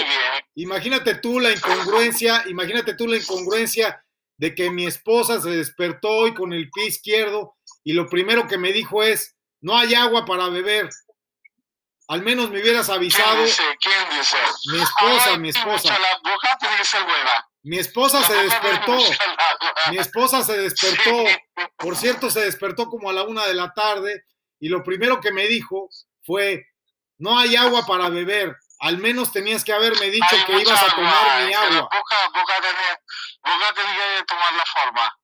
imagínate 0.55 1.15
tú 1.17 1.41
la 1.41 1.53
incongruencia, 1.53 2.45
imagínate 2.47 2.95
tú 2.95 3.07
la 3.07 3.17
incongruencia 3.17 4.05
de 4.37 4.55
que 4.55 4.71
mi 4.71 4.87
esposa 4.87 5.41
se 5.41 5.51
despertó 5.51 6.09
hoy 6.09 6.35
con 6.35 6.53
el 6.53 6.71
pie 6.71 6.87
izquierdo 6.87 7.57
y 7.85 7.93
lo 7.93 8.09
primero 8.09 8.47
que 8.47 8.59
me 8.59 8.73
dijo 8.73 9.03
es, 9.03 9.37
no 9.61 9.77
hay 9.77 9.95
agua 9.95 10.25
para 10.25 10.49
beber. 10.49 10.89
Al 12.13 12.21
menos 12.21 12.51
me 12.51 12.61
hubieras 12.61 12.89
¿Quién 12.89 12.99
avisado. 12.99 13.43
dice? 13.43 13.63
¿Quién 13.81 14.19
dice? 14.19 14.37
Mi 14.71 14.83
esposa, 14.83 15.31
Ay, 15.31 15.39
mi 15.39 15.49
esposa. 15.49 15.99
Mi 17.65 17.79
esposa 17.79 18.23
se 18.25 18.35
despertó. 18.35 18.99
Mi 19.91 19.97
esposa 19.97 20.43
se 20.43 20.59
despertó. 20.59 21.25
Por 21.79 21.97
cierto, 21.97 22.29
se 22.29 22.41
despertó 22.41 22.91
como 22.91 23.09
a 23.09 23.15
la 23.15 23.23
una 23.23 23.47
de 23.47 23.55
la 23.55 23.73
tarde 23.73 24.25
y 24.61 24.69
lo 24.69 24.83
primero 24.83 25.21
que 25.21 25.33
me 25.33 25.47
dijo 25.47 25.89
fue, 26.23 26.67
no 27.17 27.39
hay 27.39 27.57
agua 27.57 27.87
para 27.87 28.11
beber. 28.11 28.57
Al 28.81 28.99
menos 28.99 29.33
tenías 29.33 29.65
que 29.65 29.73
haberme 29.73 30.11
dicho 30.11 30.27
Hay 30.33 30.45
que 30.45 30.61
ibas 30.61 30.83
a 30.83 30.95
tomar 30.95 31.15
agua, 31.15 31.47
mi 31.47 31.55
agua. 31.55 31.81
Boca, 31.83 32.17
boca, 32.35 32.55
tiene, 32.61 32.89
boca 33.43 33.75
tiene 33.75 33.91
que 34.19 34.25
tomar 34.27 34.53
la 34.53 34.65
forma. 34.67 35.19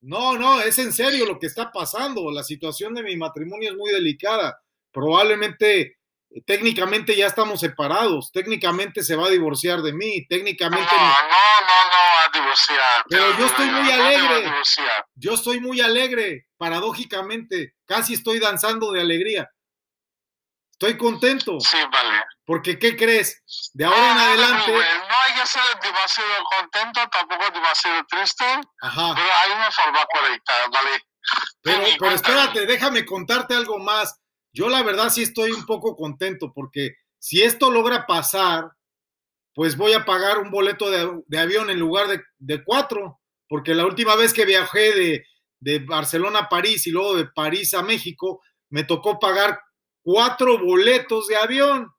No, 0.00 0.36
no, 0.36 0.60
es 0.62 0.78
en 0.80 0.92
serio 0.92 1.26
lo 1.26 1.38
que 1.38 1.46
está 1.46 1.70
pasando. 1.70 2.28
La 2.32 2.42
situación 2.42 2.92
de 2.92 3.04
mi 3.04 3.16
matrimonio 3.16 3.70
es 3.70 3.76
muy 3.76 3.92
delicada. 3.92 4.58
Probablemente, 4.90 5.98
técnicamente 6.42 7.16
ya 7.16 7.26
estamos 7.26 7.60
separados. 7.60 8.30
Técnicamente 8.32 9.02
se 9.02 9.16
va 9.16 9.26
a 9.26 9.30
divorciar 9.30 9.82
de 9.82 9.92
mí. 9.92 10.18
No, 10.20 10.26
Técnicamente 10.28 10.94
no, 10.94 11.02
no, 11.02 11.90
no, 11.90 12.18
a 12.24 12.30
divorciar. 12.32 13.04
Pero 13.08 13.38
yo 13.38 13.46
estoy 13.46 13.66
muy 13.66 13.82
no 13.82 13.88
va 13.88 13.94
alegre. 14.06 14.52
yo 15.14 15.34
estoy 15.34 15.60
muy 15.60 15.80
alegre, 15.80 16.46
paradójicamente. 16.56 17.74
Casi 17.86 18.14
estoy 18.14 18.38
danzando 18.40 18.90
de 18.92 19.00
alegría. 19.00 19.50
Estoy 20.72 20.98
contento. 20.98 21.60
Sí, 21.60 21.78
vale. 21.92 22.24
Porque, 22.44 22.78
¿qué 22.78 22.96
crees? 22.96 23.42
De 23.72 23.84
ahora 23.84 23.98
en 23.98 24.06
No, 24.06 24.14
no 24.14 24.20
te 24.20 24.28
adelante. 24.42 24.72
No 24.72 25.14
hay 25.24 25.40
que 25.40 25.46
ser 25.46 25.62
demasiado 25.80 26.44
contento, 26.58 27.08
tampoco 27.10 27.50
demasiado 27.52 28.04
triste, 28.08 28.44
Ajá. 28.82 29.12
pero 29.14 29.28
hay 29.42 29.52
una 29.52 29.70
forma 29.70 30.04
correcta, 30.12 30.52
¿vale? 30.72 31.04
Pero, 31.62 31.84
pero 31.98 32.10
espérate, 32.10 32.66
déjame 32.66 33.04
contarte 33.06 33.54
algo 33.54 33.78
más. 33.78 34.20
Yo 34.54 34.68
la 34.68 34.84
verdad 34.84 35.10
sí 35.10 35.22
estoy 35.22 35.50
un 35.50 35.66
poco 35.66 35.96
contento 35.96 36.52
porque 36.54 36.94
si 37.18 37.42
esto 37.42 37.72
logra 37.72 38.06
pasar, 38.06 38.70
pues 39.52 39.76
voy 39.76 39.92
a 39.94 40.04
pagar 40.04 40.38
un 40.38 40.50
boleto 40.50 40.90
de, 41.26 41.38
avión 41.38 41.70
en 41.70 41.80
lugar 41.80 42.06
de, 42.38 42.64
cuatro, 42.64 43.20
porque 43.48 43.74
la 43.74 43.84
última 43.84 44.14
vez 44.14 44.32
que 44.32 44.44
viajé 44.44 45.24
de, 45.60 45.78
Barcelona 45.80 46.40
a 46.40 46.48
París 46.48 46.86
y 46.86 46.90
luego 46.90 47.16
de 47.16 47.26
París 47.26 47.74
a 47.74 47.82
México, 47.82 48.42
me 48.68 48.84
tocó 48.84 49.18
pagar 49.18 49.60
cuatro 50.02 50.58
boletos 50.58 51.26
de 51.26 51.36
avión. 51.36 51.90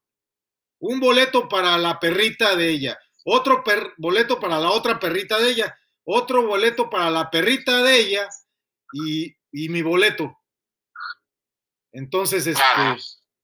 Un 0.80 1.00
boleto 1.00 1.50
para 1.50 1.78
la 1.78 2.00
perrita 2.00 2.56
de 2.56 2.70
ella, 2.70 2.98
otro 3.26 3.64
boleto 3.98 4.40
para 4.40 4.60
la 4.60 4.70
otra 4.70 5.00
perrita 5.00 5.40
de 5.40 5.50
ella, 5.50 5.76
otro 6.04 6.46
boleto 6.46 6.90
para 6.90 7.10
la 7.10 7.32
perrita 7.32 7.82
de 7.82 8.00
ella 8.00 8.30
y 8.94 9.70
mi 9.70 9.82
boleto. 9.82 10.38
Entonces, 11.96 12.46
este, 12.46 12.62
Claro. 12.62 12.98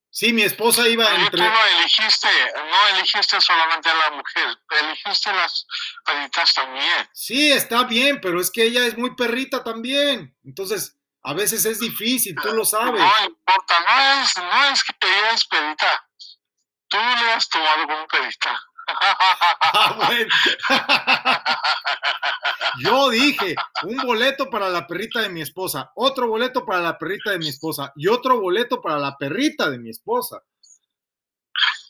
sí, 0.09 0.33
mi 0.33 0.41
esposa 0.43 0.87
iba 0.87 1.05
Oye, 1.05 1.15
tú 1.17 1.23
entre... 1.37 1.49
no 1.49 1.65
elegiste, 1.77 2.27
no 2.55 2.87
elegiste 2.89 3.39
solamente 3.39 3.89
a 3.89 3.93
la 3.95 4.11
mujer, 4.11 4.57
elegiste 4.81 5.31
las 5.33 5.65
perritas 6.05 6.53
también. 6.53 7.09
Sí, 7.13 7.51
está 7.51 7.83
bien, 7.85 8.19
pero 8.21 8.41
es 8.41 8.51
que 8.51 8.63
ella 8.63 8.85
es 8.85 8.97
muy 8.97 9.15
perrita 9.15 9.63
también. 9.63 10.35
Entonces, 10.43 10.97
a 11.23 11.33
veces 11.33 11.63
es 11.65 11.79
difícil, 11.79 12.35
tú 12.41 12.51
lo 12.53 12.65
sabes. 12.65 12.99
No 13.01 13.25
importa, 13.25 13.79
no 13.87 14.23
es, 14.23 14.37
no 14.37 14.63
es 14.73 14.83
que 14.83 14.93
ella 15.01 15.31
es 15.33 15.45
perrita. 15.45 16.07
Tú 16.89 16.97
le 16.97 17.31
has 17.33 17.47
tomado 17.49 17.87
como 17.87 18.07
perrita. 18.07 18.61
Ah, 19.73 19.93
bueno. 19.95 20.35
Yo 22.83 23.09
dije, 23.09 23.55
un 23.83 23.97
boleto 23.97 24.49
para 24.49 24.69
la 24.69 24.87
perrita 24.87 25.21
de 25.21 25.29
mi 25.29 25.41
esposa, 25.41 25.91
otro 25.95 26.27
boleto 26.27 26.65
para 26.65 26.79
la 26.81 26.97
perrita 26.97 27.31
de 27.31 27.39
mi 27.39 27.49
esposa 27.49 27.91
y 27.95 28.07
otro 28.07 28.39
boleto 28.39 28.81
para 28.81 28.97
la 28.97 29.17
perrita 29.17 29.69
de 29.69 29.79
mi 29.79 29.89
esposa. 29.89 30.41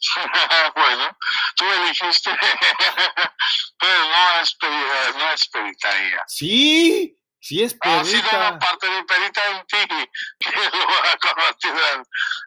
bueno, 0.76 1.18
tú 1.56 1.66
elegiste, 1.66 2.32
pero 3.80 3.94
no 3.94 4.42
es 4.42 4.56
perrita, 4.56 5.18
no 5.18 5.32
es 5.32 5.48
perrita 5.50 6.08
ella. 6.08 6.24
Sí, 6.28 7.18
sí 7.40 7.64
es 7.64 7.78
Ha 7.82 8.04
sido 8.04 8.22
perrita. 8.22 8.50
una 8.50 8.60
parte 8.60 8.90
de 8.90 9.04
perrita 9.04 9.42
en 9.52 9.66
ti 9.68 9.78
que 10.40 10.52
lo. 10.52 12.04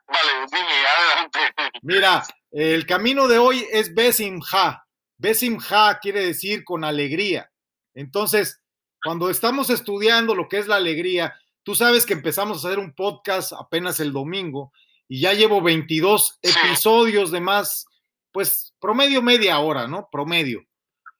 Vale, 0.07 0.47
dime, 0.51 0.87
adelante. 0.87 1.55
Mira, 1.83 2.23
el 2.51 2.87
camino 2.87 3.29
de 3.29 3.39
hoy 3.39 3.67
es 3.71 3.95
Besimha. 3.95 4.85
Besimha 5.17 5.99
quiere 6.01 6.27
decir 6.27 6.65
con 6.65 6.85
alegría. 6.85 7.51
Entonces, 7.95 8.61
cuando 9.03 9.31
estamos 9.31 9.71
estudiando 9.71 10.35
lo 10.35 10.49
que 10.49 10.59
es 10.59 10.67
la 10.67 10.77
alegría, 10.77 11.35
tú 11.63 11.75
sabes 11.75 12.07
que 12.07 12.13
empezamos 12.15 12.65
a 12.65 12.69
hacer 12.69 12.79
un 12.79 12.95
podcast 12.95 13.53
apenas 13.53 14.01
el 14.01 14.13
domingo 14.13 14.73
y 15.09 15.21
ya 15.21 15.33
llevo 15.33 15.61
22 15.61 16.39
Sí. 16.43 16.51
episodios 16.65 17.31
de 17.31 17.41
más, 17.41 17.87
pues 18.33 18.75
promedio 18.81 19.23
media 19.23 19.59
hora, 19.59 19.87
¿no? 19.87 20.09
Promedio. 20.11 20.65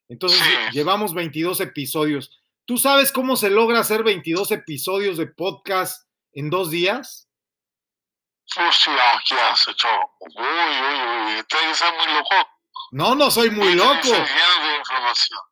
Entonces, 0.09 0.41
llevamos 0.73 1.15
22 1.15 1.61
episodios. 1.61 2.31
¿Tú 2.67 2.79
sabes 2.79 3.13
cómo 3.13 3.37
se 3.37 3.51
logra 3.51 3.81
hacer 3.81 4.03
22 4.03 4.51
episodios 4.53 5.17
de 5.19 5.27
podcast 5.27 6.07
en 6.33 6.51
dos 6.51 6.71
días? 6.71 7.29
Hostia, 8.57 9.23
¿qué 9.29 9.35
has 9.35 9.69
hecho? 9.69 9.89
Uy, 10.21 10.33
uy, 10.37 11.37
uy, 11.37 11.45
muy 11.97 12.15
loco. 12.15 12.49
No, 12.93 13.15
no 13.15 13.31
soy 13.31 13.51
muy 13.51 13.75
loco. 13.75 14.09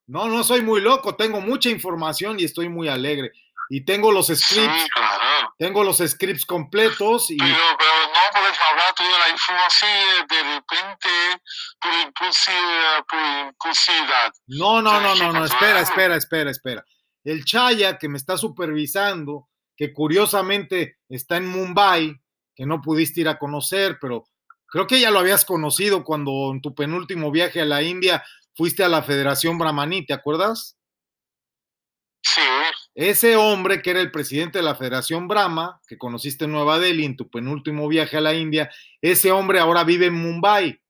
No, 0.07 0.29
no 0.29 0.45
soy 0.45 0.62
muy 0.62 0.81
loco, 0.81 1.14
tengo 1.16 1.40
mucha 1.40 1.71
información 1.71 2.38
y 2.38 2.45
estoy 2.45 2.68
muy 2.68 2.88
alegre. 2.88 3.33
Y 3.68 3.85
tengo 3.85 4.12
los 4.12 4.27
Sí, 4.27 4.37
scripts, 4.37 4.87
claro. 4.92 5.55
tengo 5.59 5.83
los 5.83 5.99
scripts 5.99 6.45
completos 6.45 7.31
y 7.31 7.38
Pero, 7.38 7.55
pero 7.79 7.90
no 8.09 8.40
puedes 8.40 8.59
hablar 8.71 8.95
toda 8.95 9.18
la 9.18 9.29
información 9.31 10.27
de 10.29 10.42
repente. 10.55 11.09
Por 11.81 11.92
impulsividad. 13.49 14.33
no, 14.49 14.83
no, 14.83 15.01
no, 15.01 15.14
no, 15.14 15.33
no, 15.33 15.45
espera, 15.45 15.81
espera, 15.81 16.16
espera, 16.16 16.51
espera. 16.51 16.85
El 17.25 17.45
Chaya 17.45 17.99
que 17.99 18.09
me 18.09 18.18
está 18.18 18.37
supervisando, 18.37 19.49
que 19.77 19.92
curiosamente 19.92 20.99
está 21.09 21.37
en 21.38 21.47
Mumbai, 21.47 22.21
que 22.55 22.66
no 22.66 22.81
pudiste 22.83 23.21
ir 23.23 23.29
a 23.29 23.38
conocer, 23.38 23.99
pero 24.01 24.25
creo 24.72 24.87
que 24.87 24.98
ya 24.98 25.11
lo 25.11 25.18
habías 25.18 25.44
conocido 25.44 26.02
cuando 26.02 26.50
en 26.50 26.62
tu 26.62 26.74
penúltimo 26.74 27.30
viaje 27.30 27.61
a 27.61 27.66
la 27.66 27.82
India 27.82 28.24
fuiste 28.56 28.82
a 28.82 28.88
la 28.88 29.02
Federación 29.02 29.58
Brahmaní, 29.58 30.06
¿te 30.06 30.14
acuerdas? 30.14 30.78
Sí, 32.22 32.40
Ese 32.94 33.37
hombre 33.37 33.82
que 33.82 33.90
era 33.90 34.00
el 34.00 34.11
presidente 34.11 34.58
de 34.58 34.64
la 34.64 34.74
Federación 34.74 35.28
Brahma, 35.28 35.80
que 35.87 35.98
conociste 35.98 36.46
en 36.46 36.52
Nueva 36.52 36.78
Delhi 36.78 37.04
en 37.04 37.16
tu 37.16 37.28
penúltimo 37.28 37.87
viaje 37.87 38.16
a 38.16 38.22
la 38.22 38.32
India, 38.32 38.70
ese 39.02 39.30
hombre 39.30 39.58
ahora 39.58 39.85
vive 39.85 40.06
en 40.06 40.14
Mumbai 40.14 40.80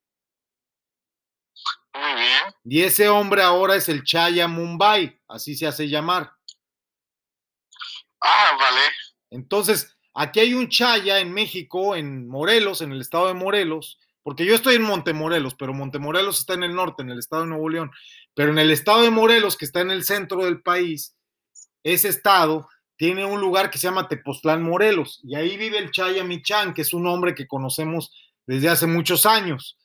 muy 1.94 2.14
bien. 2.14 2.54
y 2.64 2.82
ese 2.82 3.08
hombre 3.08 3.42
ahora 3.42 3.74
es 3.74 3.88
el 3.88 4.04
Chaya 4.04 4.46
Mumbai, 4.46 5.20
así 5.26 5.56
se 5.56 5.66
hace 5.66 5.88
llamar. 5.88 6.32
Ah, 8.20 8.56
vale. 8.60 8.82
Entonces, 9.30 9.91
aquí 10.14 10.40
hay 10.40 10.54
un 10.54 10.68
Chaya 10.68 11.20
en 11.20 11.32
México, 11.32 11.96
en 11.96 12.28
Morelos, 12.28 12.80
en 12.80 12.92
el 12.92 13.00
estado 13.00 13.28
de 13.28 13.34
Morelos, 13.34 13.98
porque 14.22 14.44
yo 14.44 14.54
estoy 14.54 14.76
en 14.76 14.82
Montemorelos, 14.82 15.54
pero 15.56 15.74
Montemorelos 15.74 16.38
está 16.38 16.54
en 16.54 16.62
el 16.62 16.74
norte, 16.74 17.02
en 17.02 17.10
el 17.10 17.18
estado 17.18 17.42
de 17.42 17.48
Nuevo 17.48 17.68
León, 17.68 17.90
pero 18.34 18.52
en 18.52 18.58
el 18.58 18.70
estado 18.70 19.02
de 19.02 19.10
Morelos, 19.10 19.56
que 19.56 19.64
está 19.64 19.80
en 19.80 19.90
el 19.90 20.04
centro 20.04 20.44
del 20.44 20.62
país, 20.62 21.16
ese 21.82 22.08
estado 22.08 22.68
tiene 22.96 23.24
un 23.24 23.40
lugar 23.40 23.70
que 23.70 23.78
se 23.78 23.88
llama 23.88 24.06
Tepoztlán, 24.06 24.62
Morelos, 24.62 25.20
y 25.24 25.34
ahí 25.34 25.56
vive 25.56 25.78
el 25.78 25.90
Chaya 25.90 26.22
Michan, 26.22 26.72
que 26.72 26.82
es 26.82 26.94
un 26.94 27.06
hombre 27.08 27.34
que 27.34 27.48
conocemos 27.48 28.12
desde 28.46 28.68
hace 28.68 28.86
muchos 28.86 29.26
años, 29.26 29.76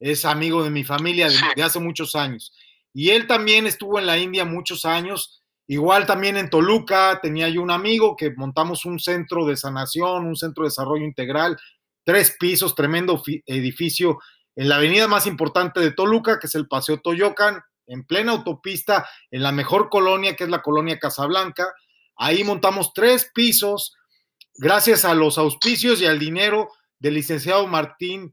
es 0.00 0.24
amigo 0.24 0.64
de 0.64 0.70
mi 0.70 0.82
familia 0.82 1.26
de, 1.28 1.34
Sí. 1.36 1.44
de 1.54 1.62
hace 1.62 1.78
muchos 1.78 2.16
años, 2.16 2.52
y 2.92 3.10
él 3.10 3.28
también 3.28 3.66
estuvo 3.68 4.00
en 4.00 4.06
la 4.06 4.18
India 4.18 4.44
muchos 4.44 4.84
años, 4.84 5.40
igual 5.66 6.06
también 6.06 6.36
en 6.36 6.50
Toluca, 6.50 7.18
tenía 7.22 7.48
yo 7.48 7.62
un 7.62 7.70
amigo 7.70 8.16
que 8.16 8.32
montamos 8.34 8.84
un 8.84 8.98
centro 8.98 9.46
de 9.46 9.56
sanación, 9.56 10.26
un 10.26 10.36
centro 10.36 10.64
de 10.64 10.68
desarrollo 10.68 11.04
integral, 11.04 11.56
tres 12.04 12.36
pisos, 12.38 12.74
tremendo 12.74 13.22
fi- 13.22 13.42
edificio 13.46 14.18
en 14.56 14.68
la 14.68 14.76
avenida 14.76 15.08
más 15.08 15.26
importante 15.26 15.80
de 15.80 15.92
Toluca, 15.92 16.38
que 16.38 16.46
es 16.46 16.54
el 16.54 16.68
Paseo 16.68 17.00
Toyocan, 17.00 17.62
en 17.86 18.04
plena 18.04 18.32
autopista, 18.32 19.08
en 19.30 19.42
la 19.42 19.52
mejor 19.52 19.88
colonia, 19.88 20.36
que 20.36 20.44
es 20.44 20.50
la 20.50 20.62
colonia 20.62 20.98
Casablanca. 20.98 21.72
Ahí 22.16 22.44
montamos 22.44 22.92
tres 22.94 23.30
pisos, 23.34 23.94
gracias 24.54 25.04
a 25.04 25.14
los 25.14 25.38
auspicios 25.38 26.00
y 26.00 26.06
al 26.06 26.18
dinero 26.18 26.68
del 26.98 27.14
licenciado 27.14 27.66
Martín, 27.66 28.30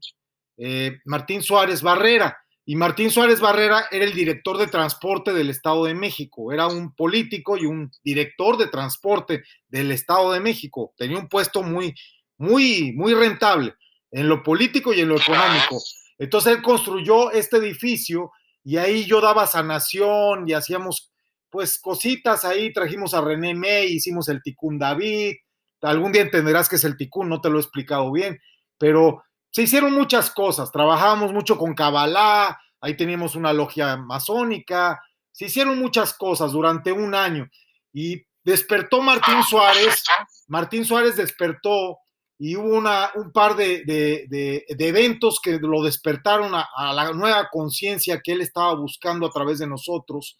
eh, 0.58 1.00
Martín 1.04 1.42
Suárez 1.42 1.82
Barrera. 1.82 2.38
Y 2.64 2.76
Martín 2.76 3.10
Suárez 3.10 3.40
Barrera 3.40 3.86
era 3.90 4.04
el 4.04 4.12
director 4.12 4.56
de 4.56 4.68
transporte 4.68 5.32
del 5.32 5.50
Estado 5.50 5.84
de 5.84 5.94
México, 5.94 6.52
era 6.52 6.68
un 6.68 6.94
político 6.94 7.56
y 7.56 7.66
un 7.66 7.90
director 8.04 8.56
de 8.56 8.68
transporte 8.68 9.42
del 9.68 9.90
Estado 9.90 10.32
de 10.32 10.40
México. 10.40 10.94
Tenía 10.96 11.18
un 11.18 11.28
puesto 11.28 11.62
muy, 11.62 11.94
muy, 12.38 12.92
muy 12.92 13.14
rentable 13.14 13.74
en 14.12 14.28
lo 14.28 14.42
político 14.42 14.92
y 14.92 15.00
en 15.00 15.08
lo 15.08 15.16
económico. 15.16 15.78
Entonces 16.18 16.54
él 16.54 16.62
construyó 16.62 17.32
este 17.32 17.56
edificio 17.56 18.30
y 18.62 18.76
ahí 18.76 19.06
yo 19.06 19.20
daba 19.20 19.46
sanación 19.48 20.48
y 20.48 20.52
hacíamos 20.52 21.12
pues 21.50 21.78
cositas 21.78 22.44
ahí, 22.44 22.72
trajimos 22.72 23.12
a 23.12 23.20
René 23.20 23.54
May, 23.54 23.92
hicimos 23.92 24.28
el 24.28 24.40
Ticún 24.42 24.78
David, 24.78 25.34
algún 25.82 26.12
día 26.12 26.22
entenderás 26.22 26.68
que 26.68 26.76
es 26.76 26.84
el 26.84 26.96
Ticún, 26.96 27.28
no 27.28 27.40
te 27.40 27.50
lo 27.50 27.58
he 27.58 27.60
explicado 27.60 28.10
bien, 28.10 28.40
pero 28.78 29.22
se 29.52 29.62
hicieron 29.62 29.92
muchas 29.92 30.30
cosas, 30.30 30.72
trabajábamos 30.72 31.32
mucho 31.32 31.56
con 31.56 31.74
Kabbalah, 31.74 32.58
ahí 32.80 32.96
teníamos 32.96 33.36
una 33.36 33.52
logia 33.52 33.96
masónica, 33.96 35.00
se 35.30 35.44
hicieron 35.44 35.78
muchas 35.78 36.14
cosas 36.14 36.52
durante 36.52 36.90
un 36.90 37.14
año 37.14 37.48
y 37.92 38.22
despertó 38.42 39.02
Martín 39.02 39.42
Suárez, 39.44 40.02
Martín 40.48 40.84
Suárez 40.84 41.16
despertó 41.16 41.98
y 42.38 42.56
hubo 42.56 42.76
una, 42.76 43.10
un 43.14 43.30
par 43.30 43.54
de, 43.54 43.84
de, 43.84 44.26
de, 44.28 44.64
de 44.68 44.88
eventos 44.88 45.38
que 45.40 45.58
lo 45.60 45.82
despertaron 45.82 46.54
a, 46.54 46.66
a 46.74 46.92
la 46.92 47.12
nueva 47.12 47.48
conciencia 47.52 48.20
que 48.20 48.32
él 48.32 48.40
estaba 48.40 48.74
buscando 48.74 49.26
a 49.26 49.30
través 49.30 49.60
de 49.60 49.68
nosotros 49.68 50.38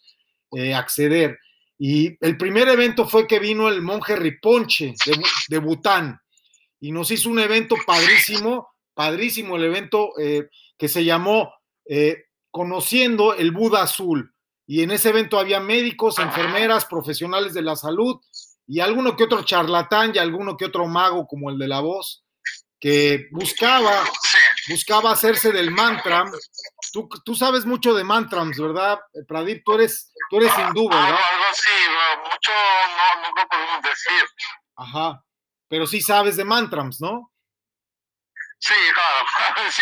eh, 0.51 0.73
acceder. 0.73 1.39
Y 1.77 2.17
el 2.25 2.35
primer 2.35 2.67
evento 2.67 3.07
fue 3.07 3.25
que 3.25 3.39
vino 3.39 3.69
el 3.69 3.81
monje 3.81 4.15
Riponche 4.15 4.93
de, 5.05 5.23
de 5.47 5.57
Bután 5.59 6.19
y 6.79 6.91
nos 6.91 7.09
hizo 7.11 7.29
un 7.29 7.39
evento 7.39 7.75
padrísimo, 7.85 8.72
padrísimo 8.93 9.55
el 9.55 9.65
evento 9.65 10.11
eh, 10.19 10.49
que 10.77 10.87
se 10.87 11.03
llamó 11.03 11.53
eh, 11.85 12.25
Conociendo 12.51 13.33
el 13.33 13.51
Buda 13.51 13.83
Azul. 13.83 14.33
Y 14.65 14.83
en 14.83 14.91
ese 14.91 15.09
evento 15.09 15.39
había 15.39 15.59
médicos, 15.59 16.19
enfermeras, 16.19 16.85
profesionales 16.85 17.53
de 17.53 17.63
la 17.63 17.75
salud 17.75 18.21
y 18.67 18.79
alguno 18.79 19.15
que 19.15 19.25
otro 19.25 19.43
charlatán 19.43 20.13
y 20.15 20.19
alguno 20.19 20.55
que 20.55 20.65
otro 20.65 20.87
mago 20.87 21.27
como 21.27 21.49
el 21.49 21.57
de 21.57 21.67
la 21.67 21.81
voz 21.81 22.23
que 22.83 23.29
buscaba, 23.31 24.03
buscaba 24.67 25.11
hacerse 25.11 25.53
del 25.53 25.71
mantra. 25.71 26.25
Tú, 26.91 27.07
tú 27.23 27.33
sabes 27.33 27.65
mucho 27.65 27.93
de 27.93 28.03
mantras, 28.03 28.57
¿verdad, 28.57 28.99
Pradip? 29.25 29.63
Tú 29.63 29.75
eres, 29.75 30.11
tú 30.29 30.35
eres 30.35 30.51
hindú, 30.57 30.89
¿verdad? 30.89 31.05
Algo, 31.05 31.17
algo 31.17 31.43
así, 31.49 31.71
mucho 32.25 32.51
no, 32.97 33.21
no 33.21 33.41
lo 33.41 33.47
podemos 33.47 33.81
decir. 33.83 34.25
Ajá. 34.75 35.23
Pero 35.69 35.87
sí 35.87 36.01
sabes 36.01 36.35
de 36.35 36.43
mantras, 36.43 36.99
¿no? 36.99 37.31
Sí, 38.65 38.73
claro, 38.93 39.25
sí, 39.71 39.81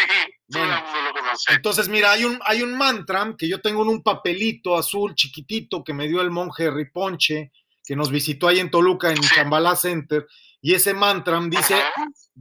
todo 0.50 0.64
Bueno. 0.64 0.78
el 0.78 0.84
mundo 0.84 1.02
lo 1.04 1.14
conoce. 1.14 1.54
Entonces, 1.54 1.88
mira, 1.88 2.12
hay 2.14 2.26
un, 2.26 2.40
hay 2.44 2.64
un 2.64 2.76
mantra 2.76 3.32
que 3.38 3.48
yo 3.48 3.62
tengo 3.62 3.84
en 3.84 3.90
un 3.90 4.02
papelito 4.02 4.76
azul 4.76 5.14
chiquitito 5.14 5.84
que 5.84 5.94
me 5.94 6.08
dio 6.08 6.20
el 6.22 6.32
monje 6.32 6.72
Riponche, 6.72 7.52
que 7.84 7.96
nos 7.96 8.10
visitó 8.10 8.48
ahí 8.48 8.60
en 8.60 8.72
Toluca, 8.72 9.12
en 9.12 9.22
Sí. 9.22 9.36
Shambhala 9.36 9.76
Center, 9.76 10.26
y 10.62 10.74
ese 10.74 10.96
mantram 10.96 11.48
dice, 11.52 11.76
Ajá. 11.76 11.92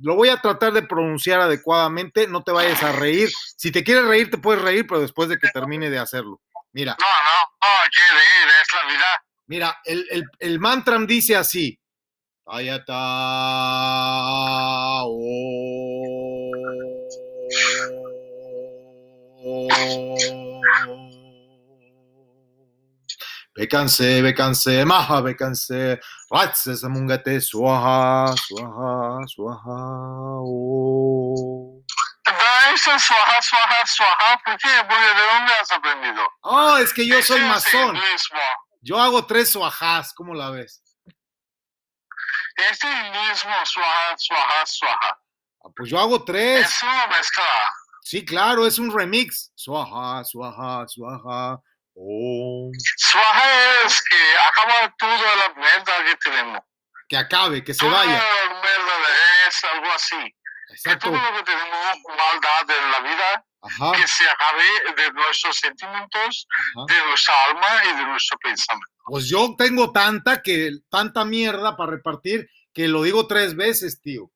lo 0.01 0.15
voy 0.15 0.31
a 0.31 0.41
tratar 0.41 0.73
de 0.73 0.83
pronunciar 0.83 1.43
adecuadamente, 1.43 2.27
no 2.27 2.43
te 2.43 2.53
vayas 2.53 2.83
a 2.83 2.93
reír. 2.93 3.29
Si 3.59 3.71
te 3.71 3.85
quieres 3.85 4.07
reír, 4.07 4.31
te 4.31 4.39
puedes 4.39 4.63
reír, 4.63 4.87
pero 4.87 5.01
después 5.01 5.29
de 5.29 5.39
que 5.39 5.49
termine 5.49 5.91
de 5.91 5.99
hacerlo. 5.99 6.41
Mira, 6.73 6.97
No, 6.99 7.07
no, 7.07 7.69
no, 7.69 7.83
hay 7.83 7.89
que 7.91 8.01
reír, 8.15 8.49
es 8.63 8.69
la 8.83 8.91
vida. 8.91 9.25
mira, 9.47 9.81
el, 9.85 10.07
el, 10.11 10.25
el 10.39 10.59
mantram 10.59 11.07
dice 11.07 11.37
así. 11.37 11.77
Ayata 12.53 12.97
Bécanse, 23.57 24.23
bécanse, 24.23 24.85
maha, 24.85 25.21
bécanse, 25.23 25.99
ratse, 26.31 26.77
samungate, 26.77 27.41
suaha, 27.41 28.35
suaha, 28.37 29.27
suaha, 29.27 30.41
oh. 30.45 31.83
Ese 32.73 32.99
suaja, 32.99 33.43
suaja, 33.43 33.87
suaja, 33.87 34.41
¿por 34.45 34.57
qué? 34.57 34.69
¿de 34.69 35.23
dónde 35.33 35.53
has 35.61 35.73
aprendido? 35.73 36.23
Oh, 36.43 36.77
es 36.77 36.93
que 36.95 37.07
yo 37.07 37.21
soy 37.23 37.41
es 37.41 37.47
masón. 37.47 38.01
Yo 38.83 38.99
hago 38.99 39.27
tres 39.27 39.51
suajas, 39.51 40.15
¿cómo 40.15 40.35
la 40.35 40.51
ves? 40.51 40.83
Este 42.71 42.87
hinduismo, 42.87 43.55
suaja, 43.65 44.17
suaja, 44.17 44.67
suaja, 44.67 45.19
Ah, 45.19 45.30
Pues 45.77 45.91
yo 45.91 45.99
hago 45.99 46.25
tres. 46.25 46.67
es 46.67 46.83
una 46.83 47.07
mezcla. 47.09 47.45
Sí, 48.03 48.25
claro, 48.25 48.67
es 48.67 48.79
un 48.79 48.97
remix. 48.97 49.53
Suaja, 49.55 50.25
suaja, 50.25 50.87
suaja. 50.89 51.61
Om. 51.95 52.71
Suaja 52.97 53.85
es 53.85 54.03
que 54.03 54.17
acaba 54.49 54.95
toda 54.99 55.37
la 55.37 55.55
mierda 55.55 55.93
que 56.07 56.17
tenemos. 56.17 56.61
Que 57.09 57.17
acabe, 57.17 57.63
que 57.65 57.75
se 57.75 57.81
Toda 57.81 57.99
vaya. 57.99 58.13
la 58.13 58.55
mierda 58.55 58.93
es 59.49 59.65
algo 59.65 59.93
así. 59.93 60.17
Que 60.17 60.75
Exacto. 60.75 61.11
todo 61.11 61.19
lo 61.21 61.37
que 61.37 61.43
tenemos 61.43 61.97
maldad 62.09 62.77
en 62.79 62.91
la 62.93 63.01
vida, 63.01 63.45
Ajá, 63.63 63.93
que 64.01 64.07
se 64.07 64.25
acabe 64.31 64.63
de 64.97 65.13
nuestros 65.13 65.57
sentimientos, 65.57 66.47
ajá. 66.77 66.85
de 66.95 67.05
nuestra 67.09 67.35
alma 67.49 67.67
y 67.85 67.97
de 67.99 68.05
nuestro 68.07 68.39
pensamiento. 68.39 68.87
Pues 69.07 69.29
yo 69.29 69.55
tengo 69.59 69.91
tanta 69.93 70.41
que 70.43 70.71
tanta 70.89 71.25
mierda 71.25 71.77
para 71.77 71.91
repartir 71.91 72.49
que 72.73 72.87
lo 72.87 73.03
digo 73.03 73.27
tres 73.27 73.57
veces, 73.57 74.01
tío. 74.01 74.31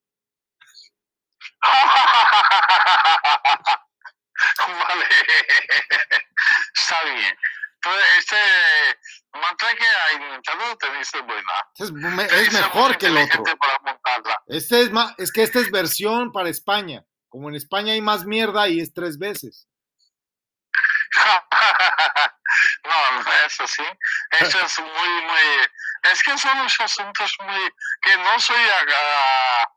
vale. 4.89 5.07
Está 6.75 7.03
bien. 7.05 7.39
Entonces, 7.77 8.07
este 8.19 8.37
inventado 10.15 10.77
tenéis 10.79 11.15
es 11.15 11.23
buena. 11.23 11.53
Es, 11.79 11.93
me- 11.93 12.25
Tenéis 12.27 12.49
es 12.49 12.55
mejor 12.55 12.99
que 12.99 13.07
el 13.07 13.17
otro. 13.19 13.43
para. 13.45 14.43
Este 14.47 14.81
es 14.83 14.91
más, 14.91 15.15
es 15.19 15.33
que 15.33 15.43
esta 15.43 15.61
es 15.61 15.71
versión 15.71 16.33
para 16.33 16.49
España. 16.49 17.05
Como 17.29 17.49
en 17.49 17.57
España 17.57 17.93
hay 17.93 18.01
más 18.01 18.25
mierda 18.25 18.69
y 18.69 18.81
es 18.81 18.95
tres 18.95 19.19
veces. 19.19 19.69
no, 22.85 23.23
no 23.23 23.33
es 23.47 23.61
así. 23.61 23.85
Eso 24.41 24.61
es 24.65 24.79
muy, 24.79 25.09
muy. 25.23 25.69
Es 26.13 26.23
que 26.23 26.37
son 26.39 26.59
los 26.63 26.81
asuntos 26.81 27.37
muy. 27.45 27.71
que 28.03 28.17
no 28.17 28.39
soy 28.39 28.57
a- 28.57 29.69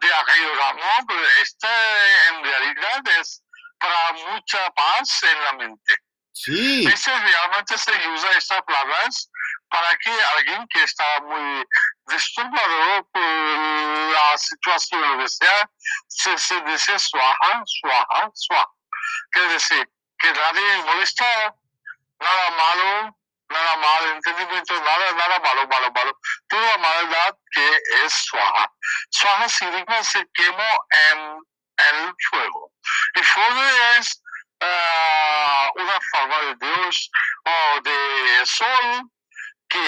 de 0.00 0.14
aquello 0.14 0.54
ramo, 0.56 0.82
pero 1.06 1.20
este 1.42 1.68
en 2.28 2.44
realidad 2.44 3.02
es 3.20 3.42
para 3.78 4.12
mucha 4.12 4.70
paz 4.70 5.22
en 5.22 5.44
la 5.44 5.52
mente. 5.54 5.94
Sí, 6.32 6.86
Este 6.86 7.10
realmente 7.18 7.78
se 7.78 8.08
usa 8.08 8.30
estas 8.32 8.60
palabras 8.62 9.30
para 9.70 9.96
que 9.96 10.10
alguien 10.10 10.66
que 10.68 10.82
está 10.82 11.20
muy 11.22 11.64
disturbado 12.08 13.08
por 13.10 13.22
la 13.22 14.36
situación 14.36 15.00
lo 15.00 15.18
que 15.18 15.28
sea, 15.28 15.70
se, 16.08 16.36
se 16.36 16.60
dice 16.62 16.98
suaja, 16.98 17.62
suaja, 17.64 18.30
suaja. 18.34 18.70
Quiere 19.30 19.52
decir 19.54 19.90
que 20.18 20.32
nadie 20.32 20.76
molesta, 20.84 21.54
nada 22.20 22.50
malo, 22.50 23.15
nada 23.50 23.76
mal 23.76 24.16
entendimiento, 24.16 24.74
nada, 24.74 25.12
nada 25.12 25.38
malo, 25.40 25.66
malo, 25.68 25.92
malo. 25.92 26.18
Toda 26.48 26.78
maldad 26.78 27.34
que 27.50 27.76
es 28.04 28.12
suaja. 28.12 28.72
Suaja 29.10 29.48
significa 29.48 30.02
se 30.04 30.26
quemó 30.34 30.70
en 31.10 31.38
el 31.78 32.14
fuego. 32.30 32.72
Y 33.14 33.22
fuego 33.22 33.62
es 33.98 34.22
ah, 34.60 35.70
una 35.74 35.98
forma 36.12 36.40
de 36.42 36.66
Dios 36.66 37.10
o 37.44 37.80
de 37.82 38.46
sol 38.46 39.10
que 39.68 39.78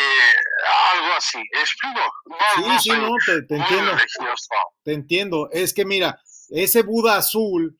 algo 0.92 1.14
así. 1.16 1.42
¿Explico? 1.52 2.00
No, 2.26 2.36
sí, 2.54 2.68
no 2.68 2.80
sí, 2.80 2.90
no, 2.90 3.10
te, 3.24 3.54
entiendo. 3.54 3.94
religioso. 3.94 4.54
Te 4.84 4.92
entiendo. 4.92 5.48
Es 5.52 5.72
que 5.72 5.84
mira, 5.84 6.20
ese 6.50 6.82
Buda 6.82 7.16
azul, 7.16 7.78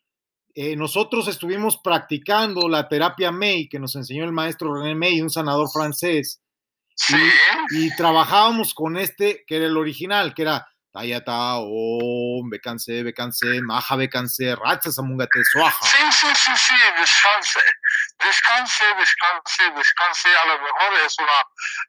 eh, 0.55 0.77
nosotros 0.77 1.29
estuvimos 1.29 1.79
practicando 1.79 2.69
la 2.69 2.89
terapia 2.89 3.31
May 3.31 3.69
que 3.69 3.79
nos 3.79 3.95
enseñó 3.97 4.25
el 4.25 4.33
maestro 4.33 4.75
René 4.75 4.95
May, 4.95 5.21
un 5.21 5.31
sanador 5.31 5.69
francés, 5.73 6.41
Sí, 7.01 7.15
y 7.71 7.95
trabajábamos 7.95 8.75
con 8.75 8.97
este, 8.97 9.45
que 9.47 9.57
era 9.57 9.67
el 9.67 9.77
original, 9.77 10.35
que 10.35 10.43
era 10.43 10.67
Tayata, 10.93 11.59
Om, 11.59 12.51
Bekanse, 12.51 13.05
Bekanse, 13.05 13.61
Maha, 13.63 13.95
Bekanse, 13.95 14.57
Ratsa, 14.57 14.91
Samungate, 14.91 15.45
Swaha. 15.45 15.87
sí, 15.87 15.99
sí, 16.11 16.27
sí, 16.35 16.51
sí, 16.57 16.75
descanse. 16.99 17.61
Descanse, 18.19 18.85
descanse, 18.99 19.71
descanse. 19.77 20.29
A 20.43 20.47
lo 20.49 20.55
mejor 20.59 21.07
es 21.07 21.15
una. 21.21 21.39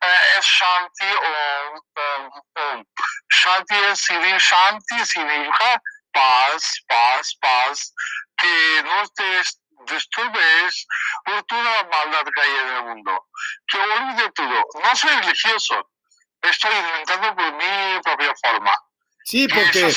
eh, 0.06 0.38
es 0.38 0.45
Shanti 0.45 1.12
o. 1.15 1.74
um, 1.74 2.78
um, 2.78 2.84
Shanti 3.32 3.76
es 3.91 4.00
Shanti 4.43 5.06
significa 5.06 5.82
paz, 6.13 6.84
paz, 6.88 7.36
paz. 7.41 7.93
Que 8.39 8.84
no 8.84 9.08
te 9.15 9.41
disturbes 9.93 10.88
por 11.25 11.43
toda 11.43 11.63
la 11.63 11.84
maldad 11.89 12.23
que 12.34 12.41
hay 12.41 12.56
en 12.56 12.67
el 12.75 12.84
mundo. 12.86 13.28
Que 13.67 13.78
olvide 13.80 14.32
todo. 14.32 14.65
No 14.84 14.95
soy 14.95 15.15
religioso. 15.15 15.89
Estoy 16.41 16.73
inventando 16.75 17.36
por 17.36 17.54
mi 17.54 18.02
propia 18.04 18.34
forma. 18.41 18.78
Sí, 19.25 19.47
Que 19.47 19.56
porque 19.56 19.93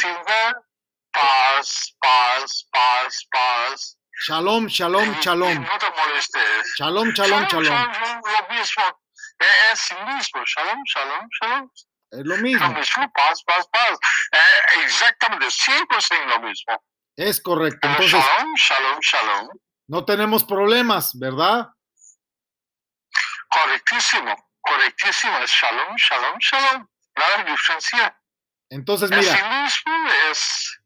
paz, 1.12 1.94
paz, 2.00 2.66
paz, 2.72 3.26
paz. 3.30 3.98
Shalom, 4.26 4.66
Shalom, 4.66 5.04
Y- 5.04 5.18
y 5.18 5.20
Shalom. 5.20 5.64
No 5.64 5.78
te 5.78 5.90
molestes. 5.90 6.74
Shalom, 6.78 7.10
Shalom, 7.12 7.44
Shalom. 7.46 7.64
Shalom, 7.64 8.20
lo 8.24 8.54
mismo. 8.54 8.84
Eh, 9.40 9.72
Es 9.72 9.90
el 9.90 10.04
mismo. 10.06 10.42
Shalom, 10.44 10.82
shalom, 10.84 11.28
shalom. 11.40 11.70
Es 12.10 12.20
lo 12.26 12.36
mismo. 12.36 12.74
paz, 13.14 13.42
paz, 13.44 13.66
paz. 13.72 13.98
Eh, 14.32 14.82
exactamente, 14.84 15.50
100% 15.50 16.26
lo 16.26 16.40
mismo. 16.40 16.84
Es 17.16 17.40
correcto. 17.40 17.78
Pero 17.82 17.92
Entonces, 18.04 18.20
shalom, 18.20 18.54
shalom, 18.56 18.98
shalom. 19.00 19.48
no 19.88 20.04
tenemos 20.04 20.44
problemas, 20.44 21.18
¿verdad? 21.18 21.68
Correctísimo, 23.48 24.34
correctísimo. 24.60 25.38
Es 25.38 25.50
shalom, 25.50 25.96
shalom, 25.96 26.38
shalom. 26.38 26.86
Nada 27.16 27.44
de 27.44 27.50
diferencia. 27.50 28.18
Entonces, 28.70 29.10
Es 29.10 29.18
mira, 29.18 29.32
el 29.56 29.62
mismo, 29.64 29.92
es... 30.30 30.78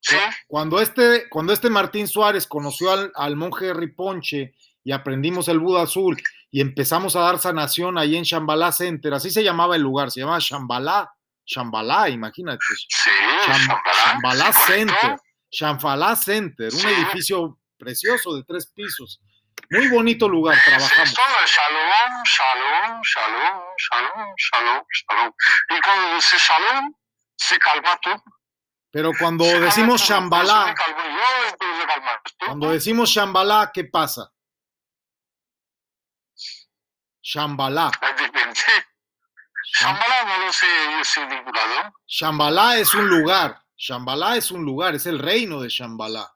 Sí, 0.00 0.16
cuando 0.46 0.80
este, 0.80 1.28
cuando 1.28 1.52
este 1.52 1.68
Martín 1.70 2.06
Suárez 2.08 2.46
conoció 2.46 2.92
al, 2.92 3.12
al 3.14 3.36
monje 3.36 3.74
Riponche 3.74 4.54
y 4.84 4.92
aprendimos 4.92 5.48
el 5.48 5.58
Buda 5.58 5.82
azul 5.82 6.16
y 6.50 6.60
empezamos 6.60 7.14
a 7.16 7.20
dar 7.20 7.38
sanación 7.38 7.98
ahí 7.98 8.16
en 8.16 8.22
Shambhala 8.22 8.72
Center, 8.72 9.12
así 9.12 9.30
se 9.30 9.42
llamaba 9.42 9.76
el 9.76 9.82
lugar, 9.82 10.10
se 10.10 10.20
llamaba 10.20 10.38
Shambhala, 10.40 11.12
Shambhala, 11.48 12.10
imagínate. 12.10 12.58
sí, 12.88 13.10
Sham- 13.46 13.66
Shambhala, 13.66 14.04
Shambhala 14.04 14.52
sí, 14.52 14.60
correcto. 14.60 14.74
Center, 15.00 15.16
Shambhala 15.50 16.16
Center, 16.16 16.74
un 16.74 16.80
Sí. 16.80 16.86
edificio 16.88 17.58
precioso 17.78 18.36
de 18.36 18.44
tres 18.44 18.70
pisos. 18.74 19.20
Muy 19.70 19.88
bonito 19.88 20.28
lugar, 20.28 20.56
Es 20.58 20.64
trabajamos. 20.64 21.08
esto 21.08 21.22
shalom, 21.46 22.22
shalom, 22.24 23.02
shalom, 23.02 23.74
shalom, 23.76 24.34
shalom, 24.36 24.84
shalom. 24.92 25.32
Y 25.70 25.80
cuando 25.80 26.14
dice 26.16 26.38
shalom, 26.38 26.94
se 27.36 27.58
calma 27.58 27.98
tú. 28.02 28.10
Pero 28.90 29.12
cuando 29.18 29.44
Se 29.44 29.60
decimos. 29.60 30.00
Shambhala, 30.02 30.74
cuando 32.44 32.70
decimos 32.72 33.08
Shambhala, 33.10 33.70
¿qué 33.72 33.84
pasa? 33.84 34.30
Shambhala. 37.22 37.90
Es. 39.78 39.86
Shambhala 39.86 40.24
no 40.24 40.38
lo 40.46 40.52
sé 40.52 40.66
yo 40.90 41.04
significado. 41.04 41.92
Shambhala 42.06 42.76
es 42.78 42.94
un 42.94 43.08
lugar. 43.08 43.60
Shambhala 43.76 44.36
es 44.36 44.50
un 44.50 44.64
lugar, 44.64 44.94
es 44.94 45.06
el 45.06 45.18
reino 45.18 45.60
de 45.60 45.68
Shambhala. 45.68 46.28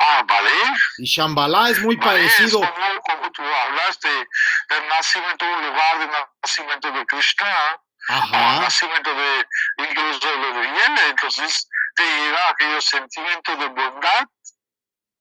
Ah, 0.00 0.24
vale. 0.26 0.50
Y 0.98 1.04
Shambhala 1.04 1.70
es 1.70 1.80
muy 1.80 1.96
Vale, 1.96 2.24
es 2.24 2.32
parecido. 2.34 2.60
como, 2.60 3.00
como 3.02 3.32
tú 3.32 3.42
hablas 3.42 4.00
de, 4.00 4.08
del 4.10 4.88
nacimiento, 4.88 5.44
un 5.44 5.66
lugar 5.66 5.98
del 5.98 6.10
nacimiento 6.42 6.90
de 6.90 7.06
Krishna, 7.06 7.80
Ajá. 8.08 8.60
nacimiento 8.62 9.14
de 9.14 9.46
incluso 9.78 10.26
de 10.28 10.36
lo 10.38 10.54
de 10.54 10.60
viene, 10.62 11.00
entonces 11.10 11.68
te 11.94 12.02
llega 12.02 12.48
aquellos 12.50 12.84
sentimientos 12.84 13.58
de 13.58 13.66
bondad 13.68 14.24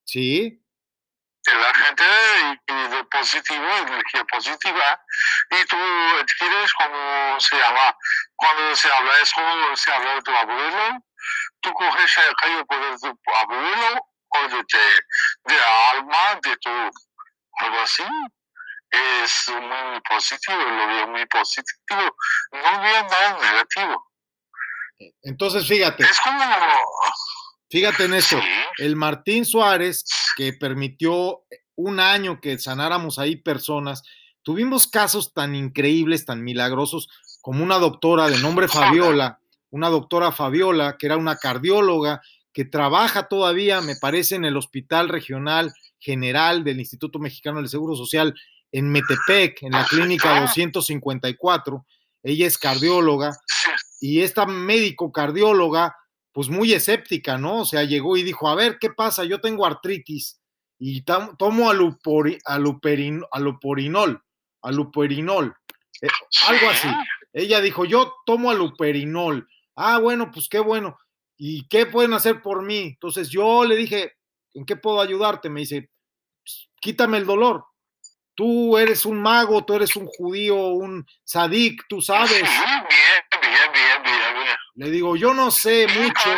Sí. 0.06 0.64
De 1.48 1.56
la 1.56 1.74
gente 1.74 2.04
de 2.68 3.04
positivo, 3.06 3.66
energía 3.78 4.24
positiva, 4.26 5.02
y 5.52 5.66
tú 5.66 5.78
adquieres 6.20 6.74
como 6.74 7.40
se 7.40 7.58
llama, 7.58 7.96
cuando 8.36 8.76
se 8.76 8.92
habla 8.92 9.12
eso, 9.22 9.42
se 9.76 9.92
habla 9.92 10.16
de 10.16 10.22
tu 10.22 10.32
abuelo, 10.32 11.00
tú 11.62 11.74
coges 11.74 12.18
el 12.18 12.66
poder 12.66 12.98
de 12.98 13.14
tu 13.24 13.36
abuelo 13.36 14.08
o 14.30 14.48
de, 14.50 14.58
de, 14.58 15.56
de 15.56 15.64
alma 15.94 16.40
de 16.44 16.58
tu, 16.58 16.70
algo 17.60 17.80
así, 17.82 18.04
es 18.90 19.50
muy 19.50 20.02
positivo, 20.02 20.62
lo 20.62 20.88
veo 20.88 21.08
muy 21.08 21.26
positivo, 21.28 22.16
no 22.52 22.82
veo 22.82 23.04
nada 23.04 23.38
negativo. 23.40 24.12
Entonces, 25.22 25.68
fíjate. 25.68 26.04
Es 26.04 26.20
como... 26.22 26.44
Fíjate 27.70 28.06
en 28.06 28.14
esto, 28.14 28.38
Sí. 28.38 28.84
el 28.84 28.96
Martín 28.96 29.46
Suárez, 29.46 30.06
que 30.36 30.54
permitió 30.54 31.42
un 31.76 32.00
año 32.00 32.40
que 32.42 32.58
sanáramos 32.58 33.20
ahí 33.20 33.36
personas, 33.36 34.04
tuvimos 34.42 34.88
casos 34.88 35.34
tan 35.34 35.56
increíbles, 35.56 36.26
tan 36.26 36.44
milagrosos, 36.44 37.10
como 37.42 37.64
una 37.64 37.78
doctora 37.80 38.30
de 38.30 38.40
nombre 38.40 38.68
Fabiola, 39.16 39.40
una 39.70 39.90
doctora 39.90 40.32
Fabiola, 40.32 40.96
que 40.98 41.08
era 41.08 41.18
una 41.18 41.36
cardióloga, 41.36 42.22
que 42.54 42.66
trabaja 42.66 43.28
todavía, 43.28 43.82
me 43.82 43.96
parece, 43.96 44.36
en 44.36 44.46
el 44.46 44.58
Hospital 44.58 45.10
Regional 45.10 45.74
General 46.00 46.64
del 46.64 46.80
Instituto 46.80 47.20
Mexicano 47.20 47.60
del 47.60 47.70
Seguro 47.70 47.96
Social 47.96 48.34
en 48.72 48.90
Metepec, 48.90 49.64
en 49.64 49.74
la 49.74 49.86
clínica 49.86 50.40
254. 50.42 51.86
Ella 52.24 52.48
es 52.48 52.58
cardióloga 52.58 53.38
y 54.00 54.22
esta 54.22 54.46
médico 54.46 55.12
cardióloga, 55.12 55.96
pues 56.38 56.50
muy 56.50 56.72
escéptica, 56.72 57.40
¿no? 57.40 57.62
O 57.62 57.66
sea, 57.66 57.84
llegó 57.84 58.16
y 58.16 58.22
dijo, 58.22 58.48
a 58.48 58.54
ver, 58.54 58.78
¿qué 58.80 58.92
pasa? 58.92 59.24
Yo 59.24 59.42
tengo 59.42 59.66
artritis 59.66 60.40
y 60.78 61.02
tomo 61.02 61.72
alupori- 61.72 62.38
aluperin- 62.46 63.26
aluporinol, 63.32 64.22
aluperinol, 64.62 65.56
eh, 66.00 66.08
algo 66.48 66.70
así. 66.70 66.88
Ella 67.34 67.60
dijo, 67.60 67.86
yo 67.86 68.14
tomo 68.24 68.52
aluperinol. 68.52 69.48
Ah, 69.76 69.98
bueno, 69.98 70.30
pues 70.32 70.48
qué 70.48 70.60
bueno. 70.60 71.00
¿Y 71.38 71.68
qué 71.70 71.88
pueden 71.88 72.14
hacer 72.14 72.44
por 72.44 72.62
mí? 72.62 72.82
Entonces 72.82 73.30
yo 73.30 73.66
le 73.66 73.76
dije, 73.76 74.14
¿en 74.54 74.64
qué 74.64 74.76
puedo 74.76 75.02
ayudarte? 75.02 75.50
Me 75.50 75.62
dice, 75.62 75.90
"Pues, 76.44 76.70
quítame 76.80 77.18
el 77.18 77.26
dolor. 77.26 77.66
Tú 78.36 78.78
eres 78.78 79.08
un 79.08 79.20
mago, 79.20 79.66
tú 79.66 79.74
eres 79.74 79.96
un 79.96 80.06
judío, 80.06 80.56
un 80.68 81.04
sadik, 81.24 81.82
tú 81.90 82.00
sabes. 82.00 82.30
Sí, 82.30 82.44
bien, 82.46 83.42
bien, 83.42 83.72
bien, 83.74 84.04
bien, 84.04 84.34
bien. 84.44 84.56
Le 84.78 84.90
digo, 84.92 85.16
yo 85.16 85.34
no 85.34 85.50
sé 85.52 85.88
mucho, 85.88 86.30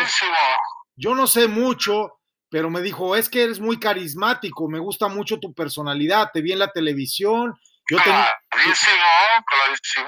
yo 0.95 1.13
no 1.15 1.27
sé 1.27 1.47
mucho, 1.47 2.19
pero 2.49 2.69
me 2.69 2.81
dijo, 2.81 3.15
es 3.15 3.29
que 3.29 3.43
eres 3.43 3.59
muy 3.59 3.79
carismático, 3.79 4.67
me 4.69 4.79
gusta 4.79 5.07
mucho 5.09 5.39
tu 5.39 5.53
personalidad, 5.53 6.29
te 6.33 6.41
vi 6.41 6.53
en 6.53 6.59
la 6.59 6.71
televisión, 6.71 7.53
yo, 7.89 7.97
ten- 7.97 8.13
Clarísimo, 8.49 9.01
clarísimo. 9.45 10.07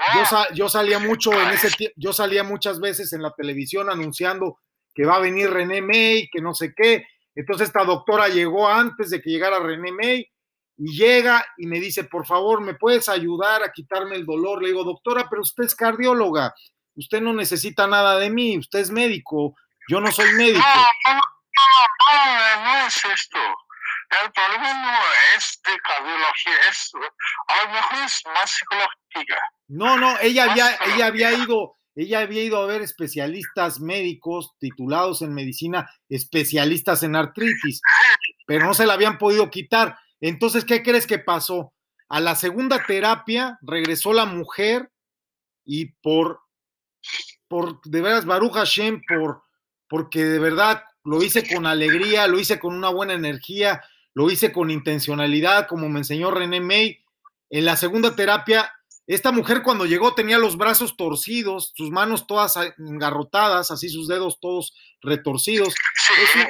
yo, 0.50 0.54
yo 0.54 0.68
salía 0.68 0.98
mucho 0.98 1.32
en 1.32 1.50
ese 1.50 1.92
yo 1.96 2.12
salía 2.12 2.42
muchas 2.44 2.80
veces 2.80 3.12
en 3.12 3.22
la 3.22 3.32
televisión 3.32 3.90
anunciando 3.90 4.58
que 4.94 5.04
va 5.04 5.16
a 5.16 5.20
venir 5.20 5.50
René 5.50 5.80
May, 5.82 6.28
que 6.32 6.40
no 6.40 6.54
sé 6.54 6.72
qué, 6.76 7.06
entonces 7.34 7.68
esta 7.68 7.84
doctora 7.84 8.28
llegó 8.28 8.68
antes 8.68 9.10
de 9.10 9.20
que 9.20 9.30
llegara 9.30 9.58
René 9.58 9.92
May 9.92 10.26
y 10.78 10.96
llega 10.96 11.44
y 11.58 11.66
me 11.66 11.80
dice, 11.80 12.04
por 12.04 12.26
favor, 12.26 12.60
¿me 12.60 12.74
puedes 12.74 13.08
ayudar 13.08 13.62
a 13.62 13.72
quitarme 13.72 14.16
el 14.16 14.24
dolor? 14.26 14.62
Le 14.62 14.68
digo, 14.68 14.84
doctora, 14.84 15.26
pero 15.28 15.42
usted 15.42 15.64
es 15.64 15.74
cardióloga, 15.74 16.54
usted 16.96 17.20
no 17.20 17.32
necesita 17.32 17.86
nada 17.86 18.18
de 18.18 18.30
mí, 18.30 18.58
usted 18.58 18.80
es 18.80 18.90
médico, 18.90 19.54
yo 19.88 20.00
no 20.00 20.10
soy 20.12 20.32
médico. 20.34 20.58
No, 20.58 21.14
no, 21.14 21.20
no, 21.20 22.56
no, 22.56 22.64
no 22.64 22.86
es 22.86 22.96
esto. 23.04 23.38
El 24.22 24.30
problema 24.32 24.74
no 24.74 24.98
es 25.36 25.60
de 25.64 25.78
cardiología, 25.80 26.52
es, 26.70 26.92
a 27.48 27.64
lo 27.64 27.72
mejor 27.72 27.98
es 28.04 28.22
más 28.26 28.50
psicológica. 28.50 29.38
No, 29.68 29.96
no, 29.96 30.18
ella 30.20 30.50
había, 30.50 30.76
ella 30.94 31.06
había 31.06 31.32
ido, 31.32 31.76
ella 31.94 32.20
había 32.20 32.42
ido 32.42 32.58
a 32.58 32.66
ver 32.66 32.82
especialistas 32.82 33.80
médicos 33.80 34.52
titulados 34.58 35.22
en 35.22 35.32
medicina, 35.32 35.90
especialistas 36.10 37.02
en 37.02 37.16
artritis, 37.16 37.80
pero 38.46 38.66
no 38.66 38.74
se 38.74 38.84
la 38.84 38.94
habían 38.94 39.16
podido 39.16 39.50
quitar. 39.50 39.98
Entonces, 40.20 40.66
¿qué 40.66 40.82
crees 40.82 41.06
que 41.06 41.18
pasó? 41.18 41.72
A 42.08 42.20
la 42.20 42.34
segunda 42.34 42.84
terapia 42.84 43.58
regresó 43.62 44.12
la 44.12 44.26
mujer 44.26 44.90
y 45.64 45.92
por, 46.02 46.41
por 47.48 47.80
de 47.82 48.00
veras, 48.00 48.24
Baruch 48.24 48.54
Hashem, 48.54 49.02
por, 49.06 49.42
porque 49.88 50.24
de 50.24 50.38
verdad 50.38 50.84
lo 51.04 51.22
hice 51.22 51.46
con 51.52 51.66
alegría, 51.66 52.26
lo 52.26 52.38
hice 52.38 52.58
con 52.58 52.74
una 52.74 52.88
buena 52.88 53.14
energía, 53.14 53.82
lo 54.14 54.30
hice 54.30 54.52
con 54.52 54.70
intencionalidad, 54.70 55.66
como 55.66 55.88
me 55.88 56.00
enseñó 56.00 56.30
René 56.30 56.60
May. 56.60 56.98
En 57.50 57.64
la 57.64 57.76
segunda 57.76 58.16
terapia, 58.16 58.72
esta 59.06 59.32
mujer 59.32 59.62
cuando 59.62 59.84
llegó 59.84 60.14
tenía 60.14 60.38
los 60.38 60.56
brazos 60.56 60.96
torcidos, 60.96 61.72
sus 61.74 61.90
manos 61.90 62.26
todas 62.26 62.56
engarrotadas, 62.78 63.70
así 63.70 63.88
sus 63.88 64.08
dedos 64.08 64.38
todos 64.40 64.74
retorcidos. 65.02 65.74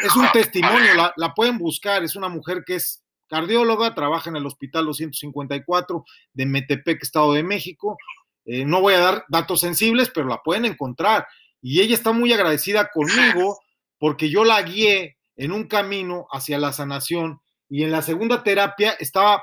Es 0.05 0.15
un, 0.15 0.31
testimonio, 0.33 0.95
la, 0.95 1.13
la 1.17 1.35
pueden 1.35 1.59
buscar, 1.59 2.05
es 2.05 2.15
una 2.15 2.29
mujer 2.29 2.63
que 2.65 2.77
es 2.77 3.03
cardióloga, 3.29 3.95
trabaja 3.95 4.29
en 4.29 4.37
el 4.37 4.47
Hospital 4.47 4.85
254 4.85 6.05
de 6.35 6.47
Metepec, 6.47 7.03
Estado 7.03 7.33
de 7.33 7.43
México. 7.43 7.97
Eh, 8.45 8.65
no 8.65 8.81
voy 8.81 8.95
a 8.95 9.01
dar 9.01 9.25
datos 9.29 9.61
sensibles, 9.61 10.11
pero 10.13 10.29
la 10.29 10.43
pueden 10.43 10.65
encontrar. 10.65 11.27
Y 11.61 11.81
ella 11.81 11.95
está 11.95 12.13
muy 12.13 12.33
agradecida 12.33 12.91
conmigo 12.93 13.59
porque 13.99 14.31
yo 14.31 14.45
la 14.45 14.61
guié 14.63 15.17
en 15.37 15.53
un 15.53 15.65
camino 15.65 16.27
hacia 16.31 16.59
la 16.59 16.73
sanación 16.73 17.41
y 17.69 17.85
en 17.85 17.93
la 17.93 18.03
segunda 18.03 18.43
terapia 18.43 18.97
estaba 18.99 19.43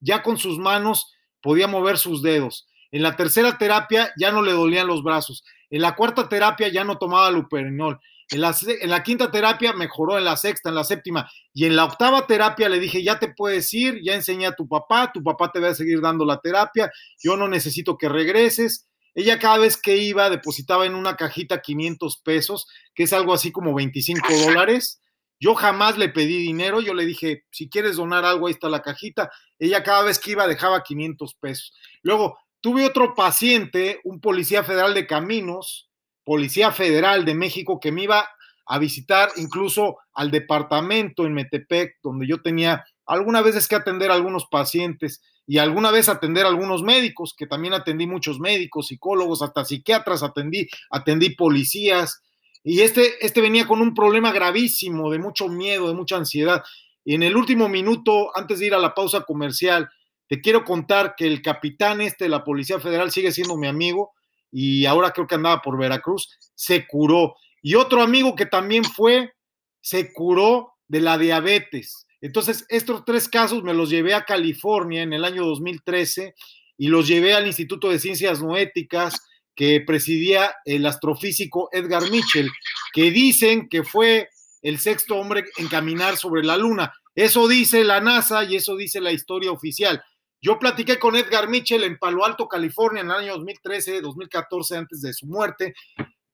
ya 0.00 0.22
con 0.22 0.36
sus 0.36 0.58
manos, 0.58 1.14
podía 1.40 1.66
mover 1.66 1.96
sus 1.96 2.22
dedos. 2.22 2.66
En 2.90 3.02
la 3.02 3.16
tercera 3.16 3.56
terapia 3.56 4.12
ya 4.18 4.30
no 4.32 4.42
le 4.42 4.52
dolían 4.52 4.86
los 4.86 5.02
brazos. 5.02 5.44
En 5.70 5.80
la 5.80 5.94
cuarta 5.94 6.28
terapia 6.28 6.68
ya 6.68 6.84
no 6.84 6.98
tomaba 6.98 7.30
luperinol. 7.30 7.98
En 8.30 8.40
la, 8.40 8.52
se- 8.52 8.82
en 8.82 8.90
la 8.90 9.02
quinta 9.02 9.30
terapia 9.30 9.72
mejoró, 9.72 10.16
en 10.18 10.24
la 10.24 10.36
sexta, 10.36 10.68
en 10.70 10.74
la 10.74 10.84
séptima. 10.84 11.30
Y 11.52 11.66
en 11.66 11.76
la 11.76 11.84
octava 11.84 12.26
terapia 12.26 12.68
le 12.68 12.80
dije, 12.80 13.02
ya 13.02 13.18
te 13.18 13.28
puedes 13.28 13.72
ir, 13.74 14.00
ya 14.02 14.14
enseñé 14.14 14.46
a 14.46 14.54
tu 14.56 14.66
papá, 14.68 15.10
tu 15.12 15.22
papá 15.22 15.52
te 15.52 15.60
va 15.60 15.68
a 15.68 15.74
seguir 15.74 16.00
dando 16.00 16.24
la 16.24 16.40
terapia, 16.40 16.90
yo 17.22 17.36
no 17.36 17.48
necesito 17.48 17.96
que 17.98 18.08
regreses. 18.08 18.88
Ella 19.14 19.38
cada 19.38 19.58
vez 19.58 19.76
que 19.76 19.96
iba 19.96 20.28
depositaba 20.30 20.86
en 20.86 20.94
una 20.94 21.16
cajita 21.16 21.60
500 21.62 22.16
pesos, 22.24 22.66
que 22.94 23.04
es 23.04 23.12
algo 23.12 23.32
así 23.32 23.52
como 23.52 23.72
25 23.74 24.26
dólares. 24.46 25.00
Yo 25.38 25.54
jamás 25.54 25.98
le 25.98 26.08
pedí 26.08 26.38
dinero, 26.38 26.80
yo 26.80 26.94
le 26.94 27.04
dije, 27.04 27.44
si 27.50 27.68
quieres 27.68 27.96
donar 27.96 28.24
algo, 28.24 28.46
ahí 28.46 28.54
está 28.54 28.68
la 28.68 28.82
cajita. 28.82 29.30
Ella 29.58 29.82
cada 29.82 30.02
vez 30.02 30.18
que 30.18 30.30
iba 30.32 30.46
dejaba 30.48 30.82
500 30.82 31.34
pesos. 31.34 31.72
Luego, 32.02 32.38
tuve 32.60 32.84
otro 32.86 33.14
paciente, 33.14 34.00
un 34.04 34.20
policía 34.20 34.64
federal 34.64 34.94
de 34.94 35.06
caminos, 35.06 35.90
policía 36.24 36.72
federal 36.72 37.24
de 37.24 37.34
México, 37.34 37.78
que 37.80 37.92
me 37.92 38.04
iba 38.04 38.28
a 38.66 38.78
visitar 38.78 39.30
incluso 39.36 39.98
al 40.14 40.30
departamento 40.30 41.26
en 41.26 41.34
Metepec, 41.34 41.96
donde 42.02 42.26
yo 42.26 42.40
tenía 42.42 42.84
algunas 43.06 43.44
veces 43.44 43.68
que 43.68 43.76
atender 43.76 44.10
a 44.10 44.14
algunos 44.14 44.46
pacientes 44.46 45.22
y 45.46 45.58
alguna 45.58 45.90
vez 45.90 46.08
atender 46.08 46.46
a 46.46 46.48
algunos 46.48 46.82
médicos, 46.82 47.34
que 47.36 47.46
también 47.46 47.74
atendí 47.74 48.06
muchos 48.06 48.40
médicos, 48.40 48.86
psicólogos, 48.86 49.42
hasta 49.42 49.64
psiquiatras 49.64 50.22
atendí, 50.22 50.68
atendí 50.90 51.30
policías. 51.30 52.22
Y 52.62 52.80
este, 52.80 53.24
este 53.24 53.42
venía 53.42 53.66
con 53.66 53.82
un 53.82 53.92
problema 53.92 54.32
gravísimo, 54.32 55.10
de 55.10 55.18
mucho 55.18 55.48
miedo, 55.48 55.88
de 55.88 55.94
mucha 55.94 56.16
ansiedad. 56.16 56.62
Y 57.04 57.14
en 57.14 57.22
el 57.22 57.36
último 57.36 57.68
minuto, 57.68 58.34
antes 58.34 58.58
de 58.58 58.66
ir 58.66 58.74
a 58.74 58.78
la 58.78 58.94
pausa 58.94 59.20
comercial, 59.20 59.90
te 60.26 60.40
quiero 60.40 60.64
contar 60.64 61.14
que 61.14 61.26
el 61.26 61.42
capitán 61.42 62.00
este 62.00 62.24
de 62.24 62.30
la 62.30 62.42
Policía 62.42 62.80
Federal 62.80 63.10
sigue 63.10 63.30
siendo 63.30 63.58
mi 63.58 63.66
amigo 63.66 64.12
y 64.56 64.86
ahora 64.86 65.10
creo 65.10 65.26
que 65.26 65.34
andaba 65.34 65.60
por 65.60 65.76
Veracruz, 65.76 66.38
se 66.54 66.86
curó. 66.86 67.34
Y 67.60 67.74
otro 67.74 68.00
amigo 68.00 68.36
que 68.36 68.46
también 68.46 68.84
fue, 68.84 69.32
se 69.80 70.12
curó 70.12 70.74
de 70.86 71.00
la 71.00 71.18
diabetes. 71.18 72.06
Entonces, 72.20 72.64
estos 72.68 73.04
tres 73.04 73.28
casos 73.28 73.64
me 73.64 73.74
los 73.74 73.90
llevé 73.90 74.14
a 74.14 74.24
California 74.24 75.02
en 75.02 75.12
el 75.12 75.24
año 75.24 75.44
2013 75.44 76.36
y 76.78 76.86
los 76.86 77.08
llevé 77.08 77.34
al 77.34 77.48
Instituto 77.48 77.90
de 77.90 77.98
Ciencias 77.98 78.40
Noéticas 78.40 79.20
que 79.56 79.80
presidía 79.80 80.54
el 80.64 80.86
astrofísico 80.86 81.68
Edgar 81.72 82.08
Mitchell, 82.08 82.48
que 82.92 83.10
dicen 83.10 83.68
que 83.68 83.82
fue 83.82 84.28
el 84.62 84.78
sexto 84.78 85.16
hombre 85.16 85.46
en 85.56 85.66
caminar 85.66 86.16
sobre 86.16 86.44
la 86.44 86.56
Luna. 86.56 86.92
Eso 87.16 87.48
dice 87.48 87.82
la 87.82 88.00
NASA 88.00 88.44
y 88.44 88.54
eso 88.54 88.76
dice 88.76 89.00
la 89.00 89.10
historia 89.10 89.50
oficial. 89.50 90.00
Yo 90.44 90.58
platiqué 90.58 90.98
con 90.98 91.16
Edgar 91.16 91.48
Mitchell 91.48 91.84
en 91.84 91.96
Palo 91.96 92.22
Alto, 92.22 92.46
California, 92.46 93.00
en 93.00 93.06
el 93.06 93.16
año 93.16 93.32
2013, 93.36 94.02
2014, 94.02 94.76
antes 94.76 95.00
de 95.00 95.14
su 95.14 95.26
muerte, 95.26 95.72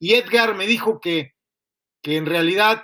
y 0.00 0.14
Edgar 0.14 0.56
me 0.56 0.66
dijo 0.66 0.98
que, 0.98 1.34
que 2.02 2.16
en 2.16 2.26
realidad 2.26 2.82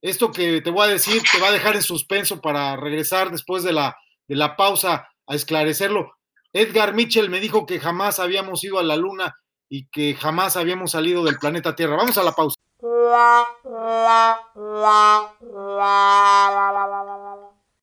esto 0.00 0.32
que 0.32 0.62
te 0.62 0.70
voy 0.70 0.86
a 0.86 0.90
decir 0.90 1.22
te 1.30 1.38
va 1.40 1.48
a 1.48 1.52
dejar 1.52 1.76
en 1.76 1.82
suspenso 1.82 2.40
para 2.40 2.74
regresar 2.76 3.30
después 3.30 3.64
de 3.64 3.74
la, 3.74 3.98
de 4.28 4.36
la 4.36 4.56
pausa 4.56 5.10
a 5.26 5.34
esclarecerlo. 5.34 6.14
Edgar 6.54 6.94
Mitchell 6.94 7.28
me 7.28 7.40
dijo 7.40 7.66
que 7.66 7.78
jamás 7.78 8.18
habíamos 8.18 8.64
ido 8.64 8.78
a 8.78 8.82
la 8.82 8.96
Luna 8.96 9.36
y 9.68 9.88
que 9.88 10.14
jamás 10.14 10.56
habíamos 10.56 10.92
salido 10.92 11.22
del 11.22 11.36
planeta 11.36 11.76
Tierra. 11.76 11.96
Vamos 11.96 12.16
a 12.16 12.22
la 12.22 12.32
pausa. 12.32 12.56